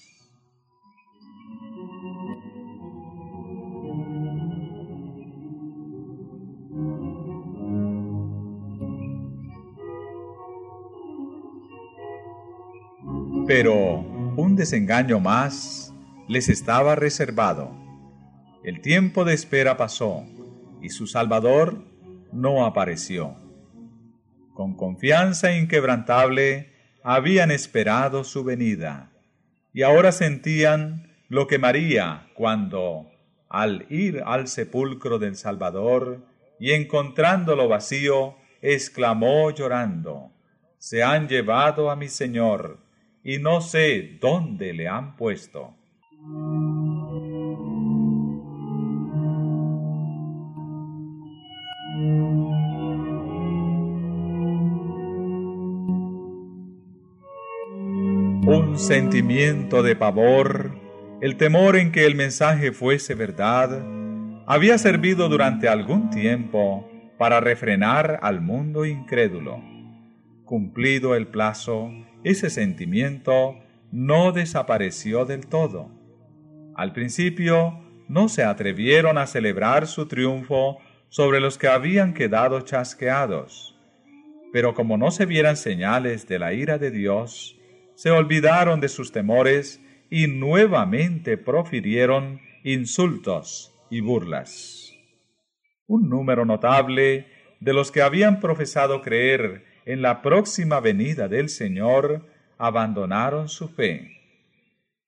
[13.47, 13.75] Pero
[14.37, 15.91] un desengaño más
[16.27, 17.71] les estaba reservado.
[18.63, 20.23] El tiempo de espera pasó
[20.81, 21.83] y su Salvador
[22.31, 23.48] no apareció.
[24.59, 29.09] Con confianza inquebrantable habían esperado su venida
[29.71, 33.09] y ahora sentían lo que María cuando,
[33.47, 36.25] al ir al sepulcro del Salvador
[36.59, 40.33] y encontrándolo vacío, exclamó llorando,
[40.77, 42.79] Se han llevado a mi Señor,
[43.23, 45.73] y no sé dónde le han puesto.
[58.69, 60.71] Un sentimiento de pavor,
[61.21, 63.83] el temor en que el mensaje fuese verdad,
[64.47, 69.61] había servido durante algún tiempo para refrenar al mundo incrédulo.
[70.45, 71.91] Cumplido el plazo,
[72.23, 73.55] ese sentimiento
[73.91, 75.99] no desapareció del todo
[76.79, 80.77] al principio no se atrevieron a celebrar su triunfo
[81.09, 83.77] sobre los que habían quedado chasqueados,
[84.53, 87.58] pero como no se vieran señales de la ira de Dios,
[87.99, 94.93] se olvidaron de sus temores y nuevamente profirieron insultos y burlas.
[95.87, 97.27] Un número notable
[97.59, 102.25] de los que habían profesado creer en la próxima venida del Señor
[102.57, 104.19] abandonaron su fe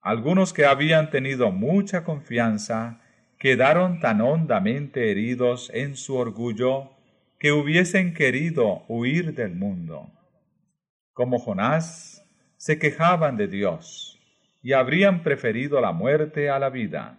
[0.02, 3.02] algunos que habían tenido mucha confianza
[3.38, 6.89] quedaron tan hondamente heridos en su orgullo
[7.39, 10.12] que hubiesen querido huir del mundo.
[11.14, 12.20] Como Jonás,
[12.62, 14.20] se quejaban de Dios
[14.62, 17.18] y habrían preferido la muerte a la vida.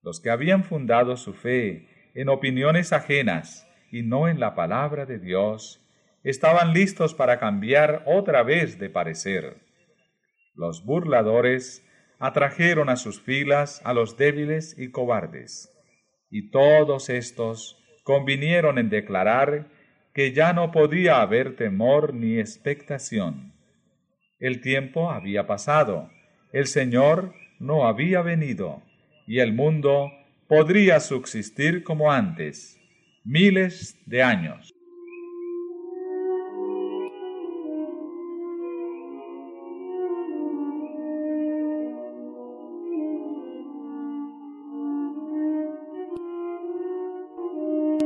[0.00, 5.18] Los que habían fundado su fe en opiniones ajenas y no en la palabra de
[5.18, 5.84] Dios,
[6.22, 9.56] estaban listos para cambiar otra vez de parecer.
[10.54, 11.84] Los burladores
[12.20, 15.68] atrajeron a sus filas a los débiles y cobardes,
[16.30, 19.66] y todos estos convinieron en declarar
[20.12, 23.53] que ya no podía haber temor ni expectación.
[24.44, 26.10] El tiempo había pasado,
[26.52, 28.82] el Señor no había venido,
[29.26, 30.12] y el mundo
[30.48, 32.78] podría subsistir como antes,
[33.24, 34.74] miles de años.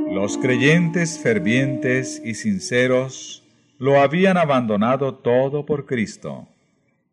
[0.08, 3.42] Los creyentes fervientes y sinceros
[3.78, 6.48] lo habían abandonado todo por Cristo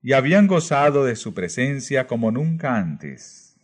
[0.02, 3.58] y habían gozado de su presencia como nunca antes.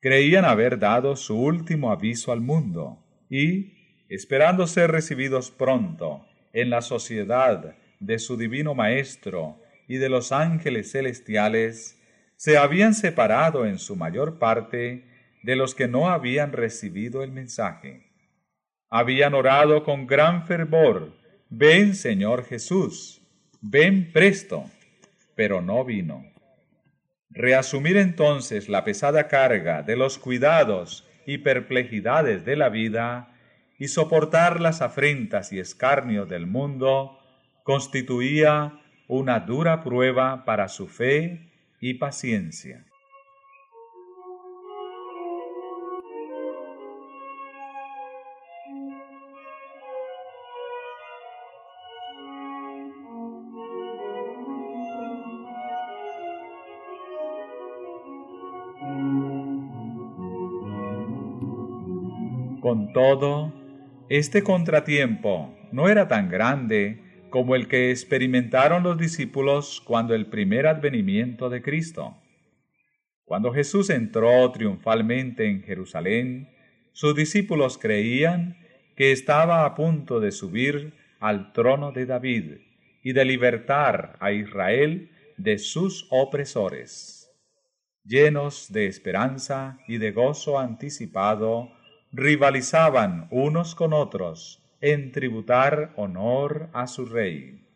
[0.00, 2.98] Creían haber dado su último aviso al mundo
[3.30, 10.32] y, esperando ser recibidos pronto en la sociedad de su divino Maestro y de los
[10.32, 11.98] ángeles celestiales,
[12.36, 15.04] se habían separado en su mayor parte
[15.42, 18.12] de los que no habían recibido el mensaje
[18.94, 21.14] habían orado con gran fervor,
[21.54, 23.20] ven Señor Jesús,
[23.60, 24.64] ven presto,
[25.34, 26.24] pero no vino.
[27.28, 33.34] Reasumir entonces la pesada carga de los cuidados y perplejidades de la vida
[33.78, 37.18] y soportar las afrentas y escarnios del mundo
[37.64, 41.50] constituía una dura prueba para su fe
[41.80, 42.86] y paciencia.
[62.92, 63.54] Todo,
[64.10, 70.66] este contratiempo no era tan grande como el que experimentaron los discípulos cuando el primer
[70.66, 72.18] advenimiento de Cristo.
[73.24, 76.50] Cuando Jesús entró triunfalmente en Jerusalén,
[76.92, 78.58] sus discípulos creían
[78.94, 82.56] que estaba a punto de subir al trono de David
[83.02, 87.30] y de libertar a Israel de sus opresores.
[88.04, 91.70] Llenos de esperanza y de gozo anticipado,
[92.12, 97.66] rivalizaban unos con otros en tributar honor a su rey.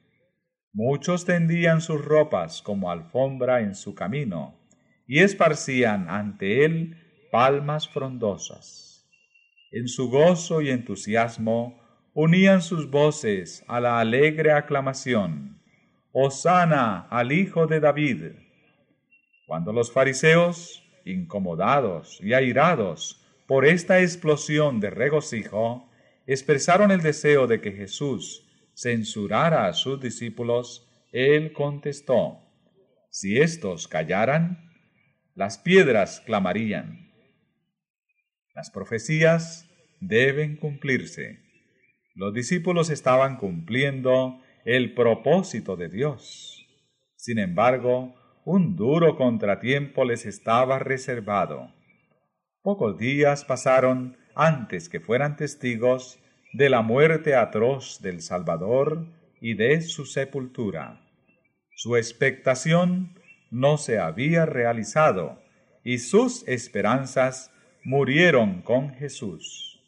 [0.74, 4.58] Muchos tendían sus ropas como alfombra en su camino
[5.06, 6.96] y esparcían ante él
[7.32, 9.08] palmas frondosas.
[9.72, 11.80] En su gozo y entusiasmo
[12.12, 15.62] unían sus voces a la alegre aclamación,
[16.12, 18.32] Hosana al Hijo de David.
[19.46, 25.88] Cuando los fariseos, incomodados y airados, por esta explosión de regocijo,
[26.26, 32.40] expresaron el deseo de que Jesús censurara a sus discípulos, él contestó,
[33.10, 34.70] si éstos callaran,
[35.34, 37.10] las piedras clamarían.
[38.54, 39.68] Las profecías
[40.00, 41.40] deben cumplirse.
[42.14, 46.66] Los discípulos estaban cumpliendo el propósito de Dios.
[47.16, 51.75] Sin embargo, un duro contratiempo les estaba reservado.
[52.66, 56.18] Pocos días pasaron antes que fueran testigos
[56.52, 59.06] de la muerte atroz del Salvador
[59.40, 61.00] y de su sepultura.
[61.76, 63.20] Su expectación
[63.52, 65.40] no se había realizado
[65.84, 67.52] y sus esperanzas
[67.84, 69.80] murieron con Jesús.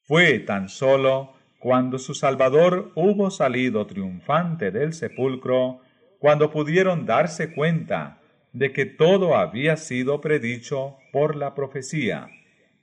[0.00, 5.82] Fue tan solo cuando su Salvador hubo salido triunfante del sepulcro,
[6.18, 8.22] cuando pudieron darse cuenta
[8.56, 12.30] de que todo había sido predicho por la profecía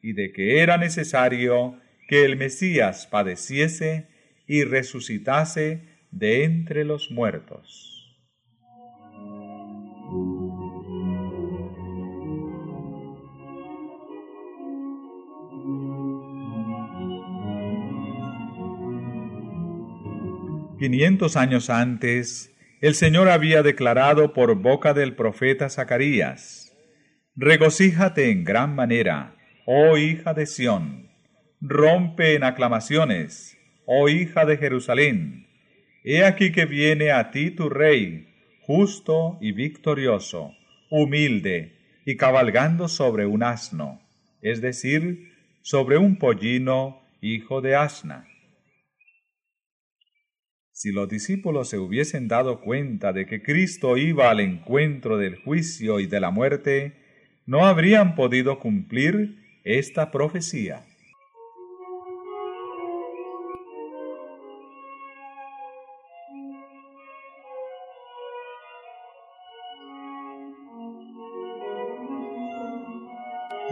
[0.04, 4.08] y de que era necesario que el Mesías padeciese
[4.46, 7.90] y resucitase de entre los muertos.
[20.78, 22.53] Quinientos años antes,
[22.84, 26.76] el Señor había declarado por boca del profeta Zacarías,
[27.34, 31.10] Regocíjate en gran manera, oh hija de Sión,
[31.62, 35.48] rompe en aclamaciones, oh hija de Jerusalén.
[36.04, 38.28] He aquí que viene a ti tu rey,
[38.64, 40.52] justo y victorioso,
[40.92, 44.02] humilde y cabalgando sobre un asno,
[44.42, 45.32] es decir,
[45.62, 48.28] sobre un pollino hijo de asna.
[50.76, 56.00] Si los discípulos se hubiesen dado cuenta de que Cristo iba al encuentro del juicio
[56.00, 56.94] y de la muerte,
[57.46, 60.84] no habrían podido cumplir esta profecía.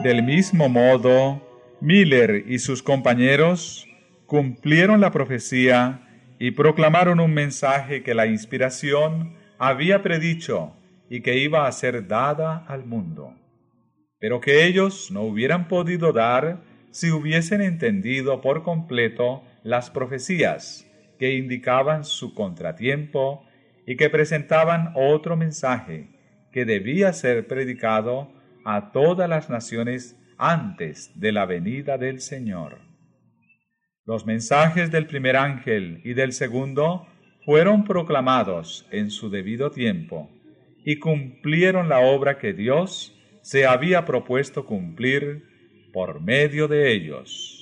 [0.03, 1.41] Del mismo modo,
[1.81, 3.87] Miller y sus compañeros
[4.27, 6.07] cumplieron la profecía
[6.41, 10.75] y proclamaron un mensaje que la inspiración había predicho
[11.07, 13.35] y que iba a ser dada al mundo,
[14.17, 20.89] pero que ellos no hubieran podido dar si hubiesen entendido por completo las profecías
[21.19, 23.45] que indicaban su contratiempo
[23.85, 26.07] y que presentaban otro mensaje
[26.51, 28.33] que debía ser predicado
[28.65, 32.90] a todas las naciones antes de la venida del Señor.
[34.07, 37.05] Los mensajes del primer ángel y del segundo
[37.45, 40.27] fueron proclamados en su debido tiempo
[40.83, 45.45] y cumplieron la obra que Dios se había propuesto cumplir
[45.93, 47.57] por medio de ellos.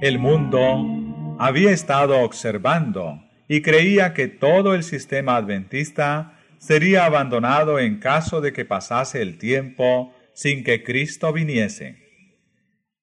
[0.00, 1.01] El mundo
[1.44, 8.52] había estado observando y creía que todo el sistema adventista sería abandonado en caso de
[8.52, 11.96] que pasase el tiempo sin que Cristo viniese.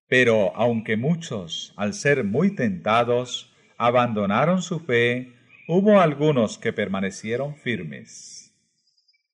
[0.08, 5.34] Pero aunque muchos, al ser muy tentados, abandonaron su fe,
[5.68, 8.56] hubo algunos que permanecieron firmes.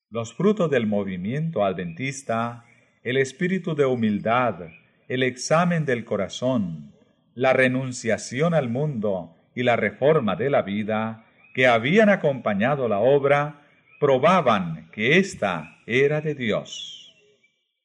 [0.09, 2.65] Los frutos del movimiento adventista,
[3.03, 4.61] el espíritu de humildad,
[5.07, 6.94] el examen del corazón,
[7.35, 13.61] la renunciación al mundo y la reforma de la vida que habían acompañado la obra
[13.99, 17.13] probaban que ésta era de Dios.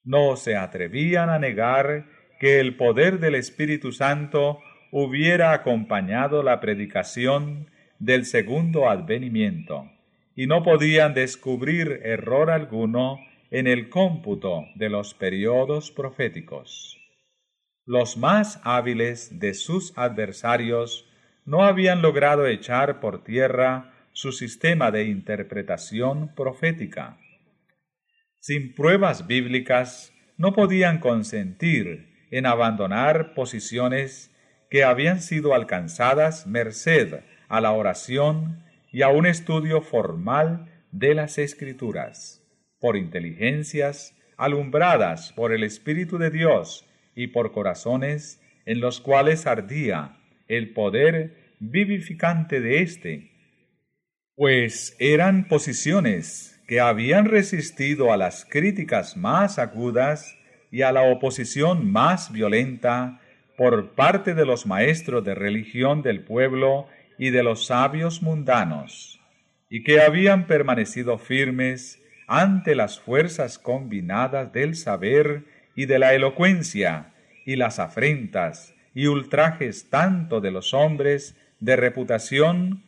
[0.04, 2.06] No se atrevían a negar
[2.38, 4.60] que el poder del Espíritu Santo
[4.92, 9.90] hubiera acompañado la predicación del segundo advenimiento,
[10.34, 13.20] y no podían descubrir error alguno
[13.50, 16.99] en el cómputo de los periodos proféticos.
[17.86, 21.08] Los más hábiles de sus adversarios
[21.44, 27.18] no habían logrado echar por tierra su sistema de interpretación profética.
[28.38, 34.34] Sin pruebas bíblicas no podían consentir en abandonar posiciones
[34.70, 41.38] que habían sido alcanzadas merced a la oración y a un estudio formal de las
[41.38, 42.42] escrituras,
[42.78, 46.86] por inteligencias alumbradas por el Espíritu de Dios
[47.22, 50.16] y por corazones en los cuales ardía
[50.48, 53.30] el poder vivificante de éste,
[54.36, 60.38] pues eran posiciones que habían resistido a las críticas más agudas
[60.70, 63.20] y a la oposición más violenta
[63.58, 66.86] por parte de los maestros de religión del pueblo
[67.18, 69.20] y de los sabios mundanos,
[69.68, 77.06] y que habían permanecido firmes ante las fuerzas combinadas del saber y de la elocuencia
[77.46, 82.82] y las afrentas y ultrajes tanto de los hombres de reputación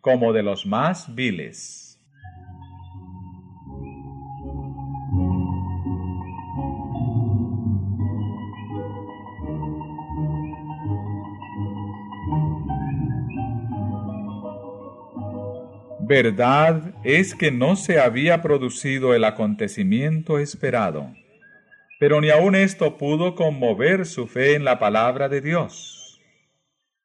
[0.00, 1.98] como de los más viles.
[16.00, 21.12] Verdad es que no se había producido el acontecimiento esperado
[21.98, 26.20] pero ni aun esto pudo conmover su fe en la palabra de Dios.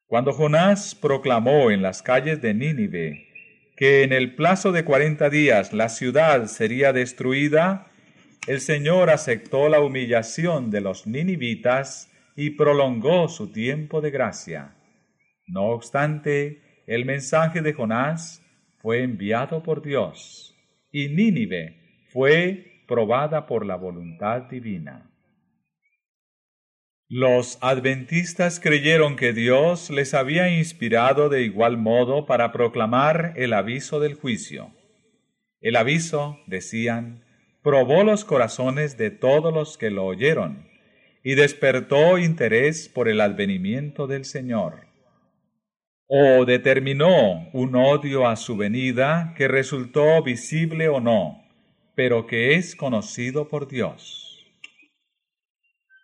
[0.06, 3.28] Cuando Jonás proclamó en las calles de Nínive
[3.76, 7.88] que en el plazo de cuarenta días la ciudad sería destruida,
[8.48, 14.76] el Señor aceptó la humillación de los ninivitas y prolongó su tiempo de gracia.
[15.48, 18.44] No obstante, el mensaje de Jonás
[18.80, 20.56] fue enviado por Dios,
[20.91, 25.10] y Nínive fue probada por la voluntad divina.
[27.16, 34.00] Los adventistas creyeron que Dios les había inspirado de igual modo para proclamar el aviso
[34.00, 34.72] del juicio.
[35.62, 37.24] El aviso, decían,
[37.62, 40.68] probó los corazones de todos los que lo oyeron
[41.24, 44.88] y despertó interés por el advenimiento del Señor.
[46.08, 51.43] O determinó un odio a su venida que resultó visible o no,
[51.96, 54.46] pero que es conocido por Dios.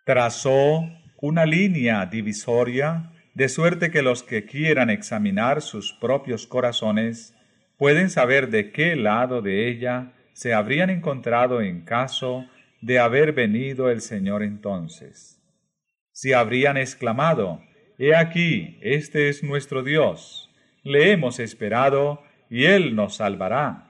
[0.04, 0.88] Trazó
[1.20, 7.34] una línea divisoria de suerte que los que quieran examinar sus propios corazones
[7.76, 12.46] pueden saber de qué lado de ella se habrían encontrado en caso
[12.80, 15.42] de haber venido el Señor entonces.
[16.12, 17.62] Si habrían exclamado,
[17.98, 20.50] He aquí, este es nuestro Dios,
[20.82, 23.89] le hemos esperado y Él nos salvará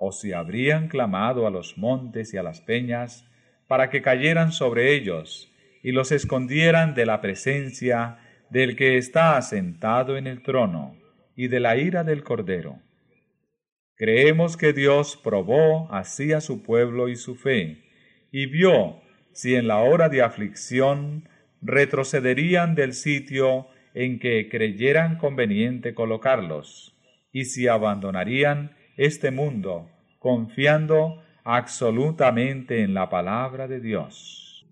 [0.00, 3.28] o si habrían clamado a los montes y a las peñas
[3.66, 8.18] para que cayeran sobre ellos y los escondieran de la presencia
[8.48, 10.96] del que está asentado en el trono
[11.34, 12.78] y de la ira del Cordero.
[13.96, 17.82] Creemos que Dios probó así a su pueblo y su fe,
[18.30, 19.00] y vio
[19.32, 21.28] si en la hora de aflicción
[21.60, 26.96] retrocederían del sitio en que creyeran conveniente colocarlos,
[27.32, 29.88] y si abandonarían este mundo,
[30.18, 34.66] confiando absolutamente en la palabra de Dios.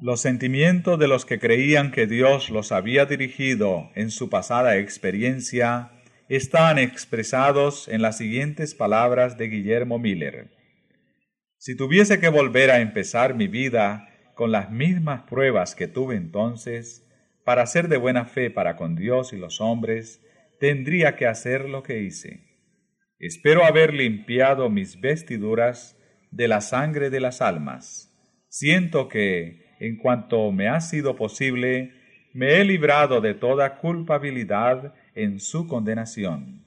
[0.00, 5.90] Los sentimientos de los que creían que Dios los había dirigido en su pasada experiencia
[6.28, 10.50] están expresados en las siguientes palabras de Guillermo Miller.
[11.58, 17.06] Si tuviese que volver a empezar mi vida con las mismas pruebas que tuve entonces,
[17.44, 20.20] para ser de buena fe para con Dios y los hombres,
[20.58, 22.40] tendría que hacer lo que hice.
[23.18, 25.96] Espero haber limpiado mis vestiduras
[26.32, 28.12] de la sangre de las almas.
[28.48, 31.92] Siento que, en cuanto me ha sido posible,
[32.34, 36.64] me he librado de toda culpabilidad en su condenación.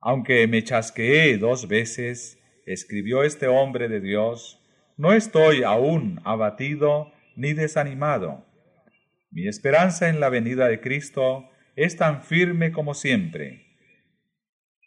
[0.00, 4.60] Aunque me chasqueé dos veces, escribió este hombre de Dios,
[4.96, 8.44] no estoy aún abatido ni desanimado.
[9.30, 13.66] Mi esperanza en la venida de Cristo es tan firme como siempre.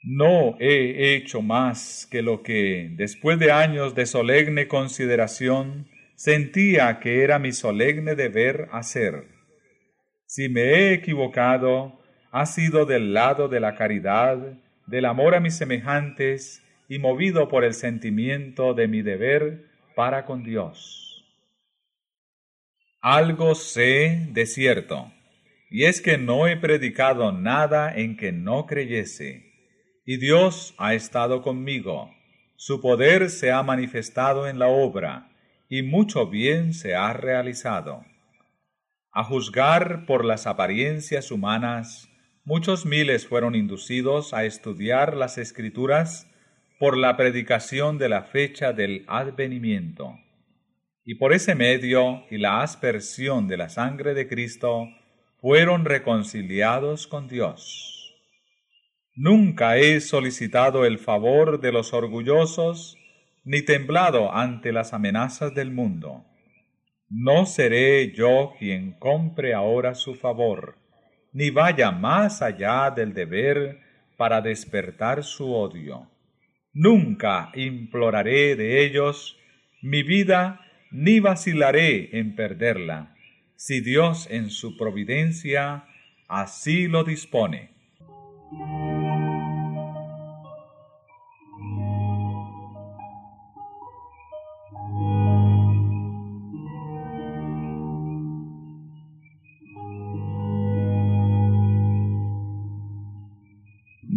[0.04, 7.24] No he hecho más que lo que, después de años de solemne consideración, sentía que
[7.24, 9.28] era mi solemne deber hacer.
[10.26, 12.01] Si me he equivocado,
[12.32, 14.38] ha sido del lado de la caridad,
[14.88, 19.66] del amor a mis semejantes y movido por el sentimiento de mi deber
[19.96, 21.26] para con Dios.
[23.02, 25.12] Algo sé de cierto,
[25.70, 29.52] y es que no he predicado nada en que no creyese,
[30.06, 32.14] y Dios ha estado conmigo,
[32.56, 35.30] su poder se ha manifestado en la obra,
[35.68, 38.06] y mucho bien se ha realizado.
[39.12, 42.11] A juzgar por las apariencias humanas,
[42.44, 46.28] muchos miles fueron inducidos a estudiar las escrituras
[46.80, 50.18] por la predicación de la fecha del advenimiento.
[51.04, 54.89] Y por ese medio y la aspersión de la sangre de Cristo
[55.39, 58.16] fueron reconciliados con Dios.
[59.16, 62.98] Nunca he solicitado el favor de los orgullosos,
[63.44, 66.26] ni temblado ante las amenazas del mundo.
[67.10, 70.78] No seré yo quien compre ahora su favor,
[71.34, 73.80] ni vaya más allá del deber
[74.18, 76.10] para despertar su odio.
[76.74, 79.38] Nunca imploraré de ellos
[79.82, 80.62] mi vida,
[80.92, 83.16] ni vacilaré en perderla,
[83.56, 85.86] si Dios en su providencia
[86.28, 87.72] así lo dispone.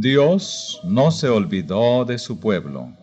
[0.05, 2.94] Dios no se olvidó de su pueblo.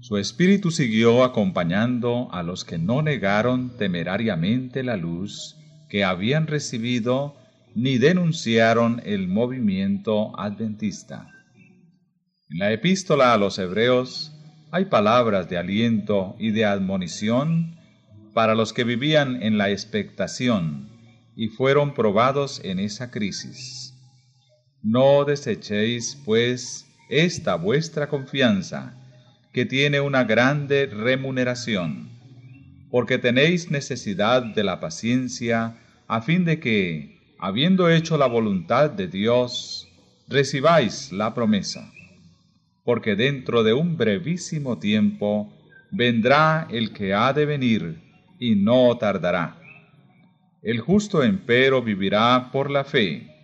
[0.00, 5.56] Su espíritu siguió acompañando a los que no negaron temerariamente la luz
[5.88, 7.36] que habían recibido
[7.76, 11.30] ni denunciaron el movimiento adventista.
[12.50, 14.32] En la epístola a los hebreos
[14.72, 17.76] hay palabras de aliento y de admonición
[18.34, 20.88] para los que vivían en la expectación
[21.36, 23.94] y fueron probados en esa crisis.
[24.82, 28.94] No desechéis, pues, esta vuestra confianza,
[29.52, 32.08] que tiene una grande remuneración,
[32.88, 35.76] porque tenéis necesidad de la paciencia,
[36.06, 39.88] a fin de que, habiendo hecho la voluntad de Dios,
[40.28, 41.90] recibáis la promesa.
[42.84, 45.52] Porque dentro de un brevísimo tiempo
[45.90, 48.00] vendrá el que ha de venir,
[48.38, 49.60] y no tardará.
[50.62, 53.37] El justo empero vivirá por la fe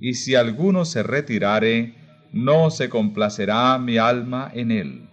[0.00, 1.94] y si alguno se retirare,
[2.32, 5.08] no se complacerá mi alma en él.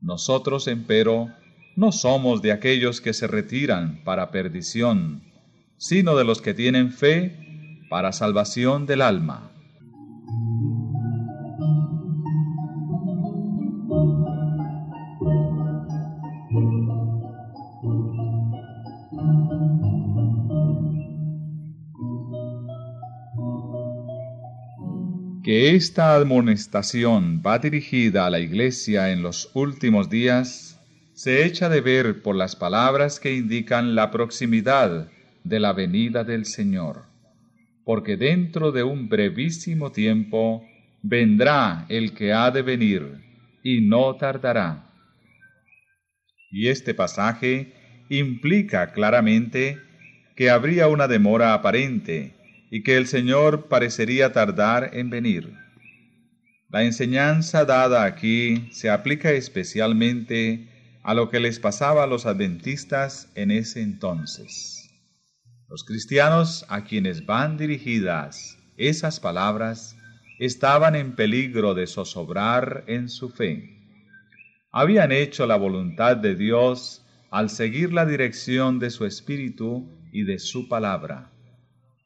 [0.00, 1.30] Nosotros, empero,
[1.76, 5.22] no somos de aquellos que se retiran para perdición,
[5.76, 9.52] sino de los que tienen fe para salvación del alma.
[25.76, 30.80] Esta admonestación va dirigida a la Iglesia en los últimos días
[31.12, 35.08] se echa de ver por las palabras que indican la proximidad
[35.44, 37.04] de la venida del Señor,
[37.84, 40.64] porque dentro de un brevísimo tiempo
[41.02, 43.22] vendrá el que ha de venir,
[43.62, 44.86] y no tardará.
[46.50, 47.74] Y este pasaje
[48.08, 49.78] implica claramente
[50.36, 52.32] que habría una demora aparente
[52.70, 55.65] y que el Señor parecería tardar en venir.
[56.68, 60.68] La enseñanza dada aquí se aplica especialmente
[61.04, 64.90] a lo que les pasaba a los adventistas en ese entonces.
[65.68, 69.96] Los cristianos a quienes van dirigidas esas palabras
[70.40, 73.78] estaban en peligro de zozobrar en su fe.
[74.72, 80.40] Habían hecho la voluntad de Dios al seguir la dirección de su espíritu y de
[80.40, 81.30] su palabra,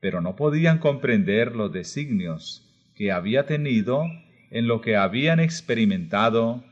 [0.01, 4.05] pero no podían comprender los designios que había tenido
[4.51, 6.65] en lo que habían experimentado,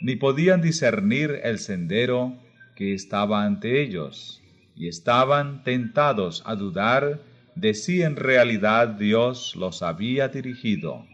[0.00, 2.38] ni podían discernir el sendero
[2.76, 4.42] que estaba ante ellos,
[4.76, 7.20] y estaban tentados a dudar
[7.54, 11.06] de si en realidad Dios los había dirigido.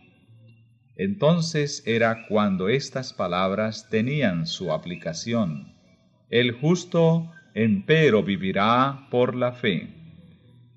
[0.96, 5.74] Entonces era cuando estas palabras tenían su aplicación.
[6.28, 9.88] El justo empero vivirá por la fe.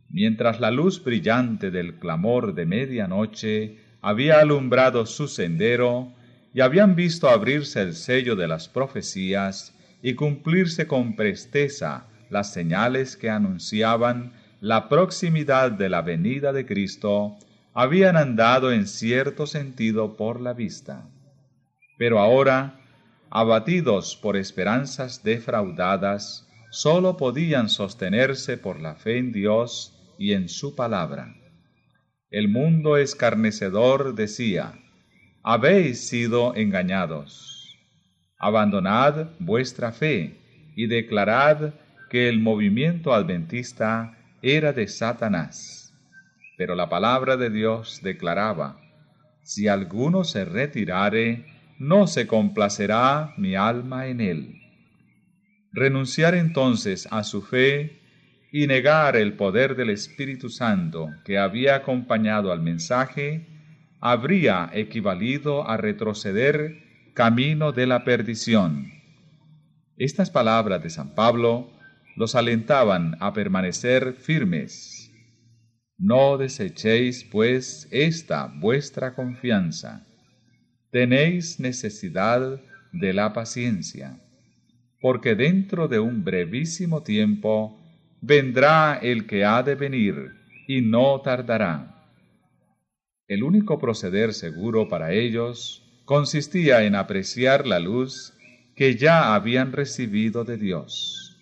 [0.09, 6.11] Mientras la luz brillante del clamor de medianoche había alumbrado su sendero,
[6.53, 9.73] y habían visto abrirse el sello de las profecías
[10.03, 17.37] y cumplirse con presteza las señales que anunciaban la proximidad de la venida de Cristo,
[17.73, 21.07] habían andado en cierto sentido por la vista.
[21.97, 22.79] Pero ahora,
[23.29, 30.75] abatidos por esperanzas defraudadas, sólo podían sostenerse por la fe en Dios y en su
[30.75, 31.35] palabra.
[32.33, 34.73] El mundo escarnecedor decía,
[35.43, 37.77] habéis sido engañados.
[38.39, 40.39] Abandonad vuestra fe
[40.75, 41.75] y declarad
[42.09, 45.93] que el movimiento adventista era de Satanás.
[46.57, 48.81] Pero la palabra de Dios declaraba,
[49.43, 51.45] si alguno se retirare,
[51.77, 54.59] no se complacerá mi alma en él.
[55.71, 58.02] Renunciar entonces a su fe
[58.55, 63.47] y negar el poder del Espíritu Santo que había acompañado al mensaje,
[63.99, 66.77] habría equivalido a retroceder
[67.15, 68.91] camino de la perdición.
[69.97, 71.71] Estas palabras de San Pablo
[72.15, 75.11] los alentaban a permanecer firmes.
[75.97, 80.05] No desechéis, pues, esta vuestra confianza.
[80.91, 84.21] Tenéis necesidad de la paciencia,
[85.01, 87.79] porque dentro de un brevísimo tiempo
[88.25, 90.31] vendrá el que ha de venir,
[90.65, 92.07] y no tardará.
[93.27, 98.33] El único proceder seguro para ellos consistía en apreciar la luz
[98.77, 101.37] que ya habían recibido de Dios,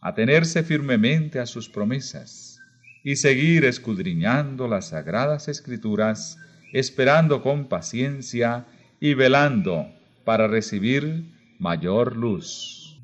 [0.00, 2.58] atenerse firmemente a sus promesas
[3.04, 6.36] y seguir escudriñando las sagradas escrituras,
[6.72, 8.66] esperando con paciencia
[8.98, 9.86] y velando
[10.24, 13.00] para recibir mayor luz.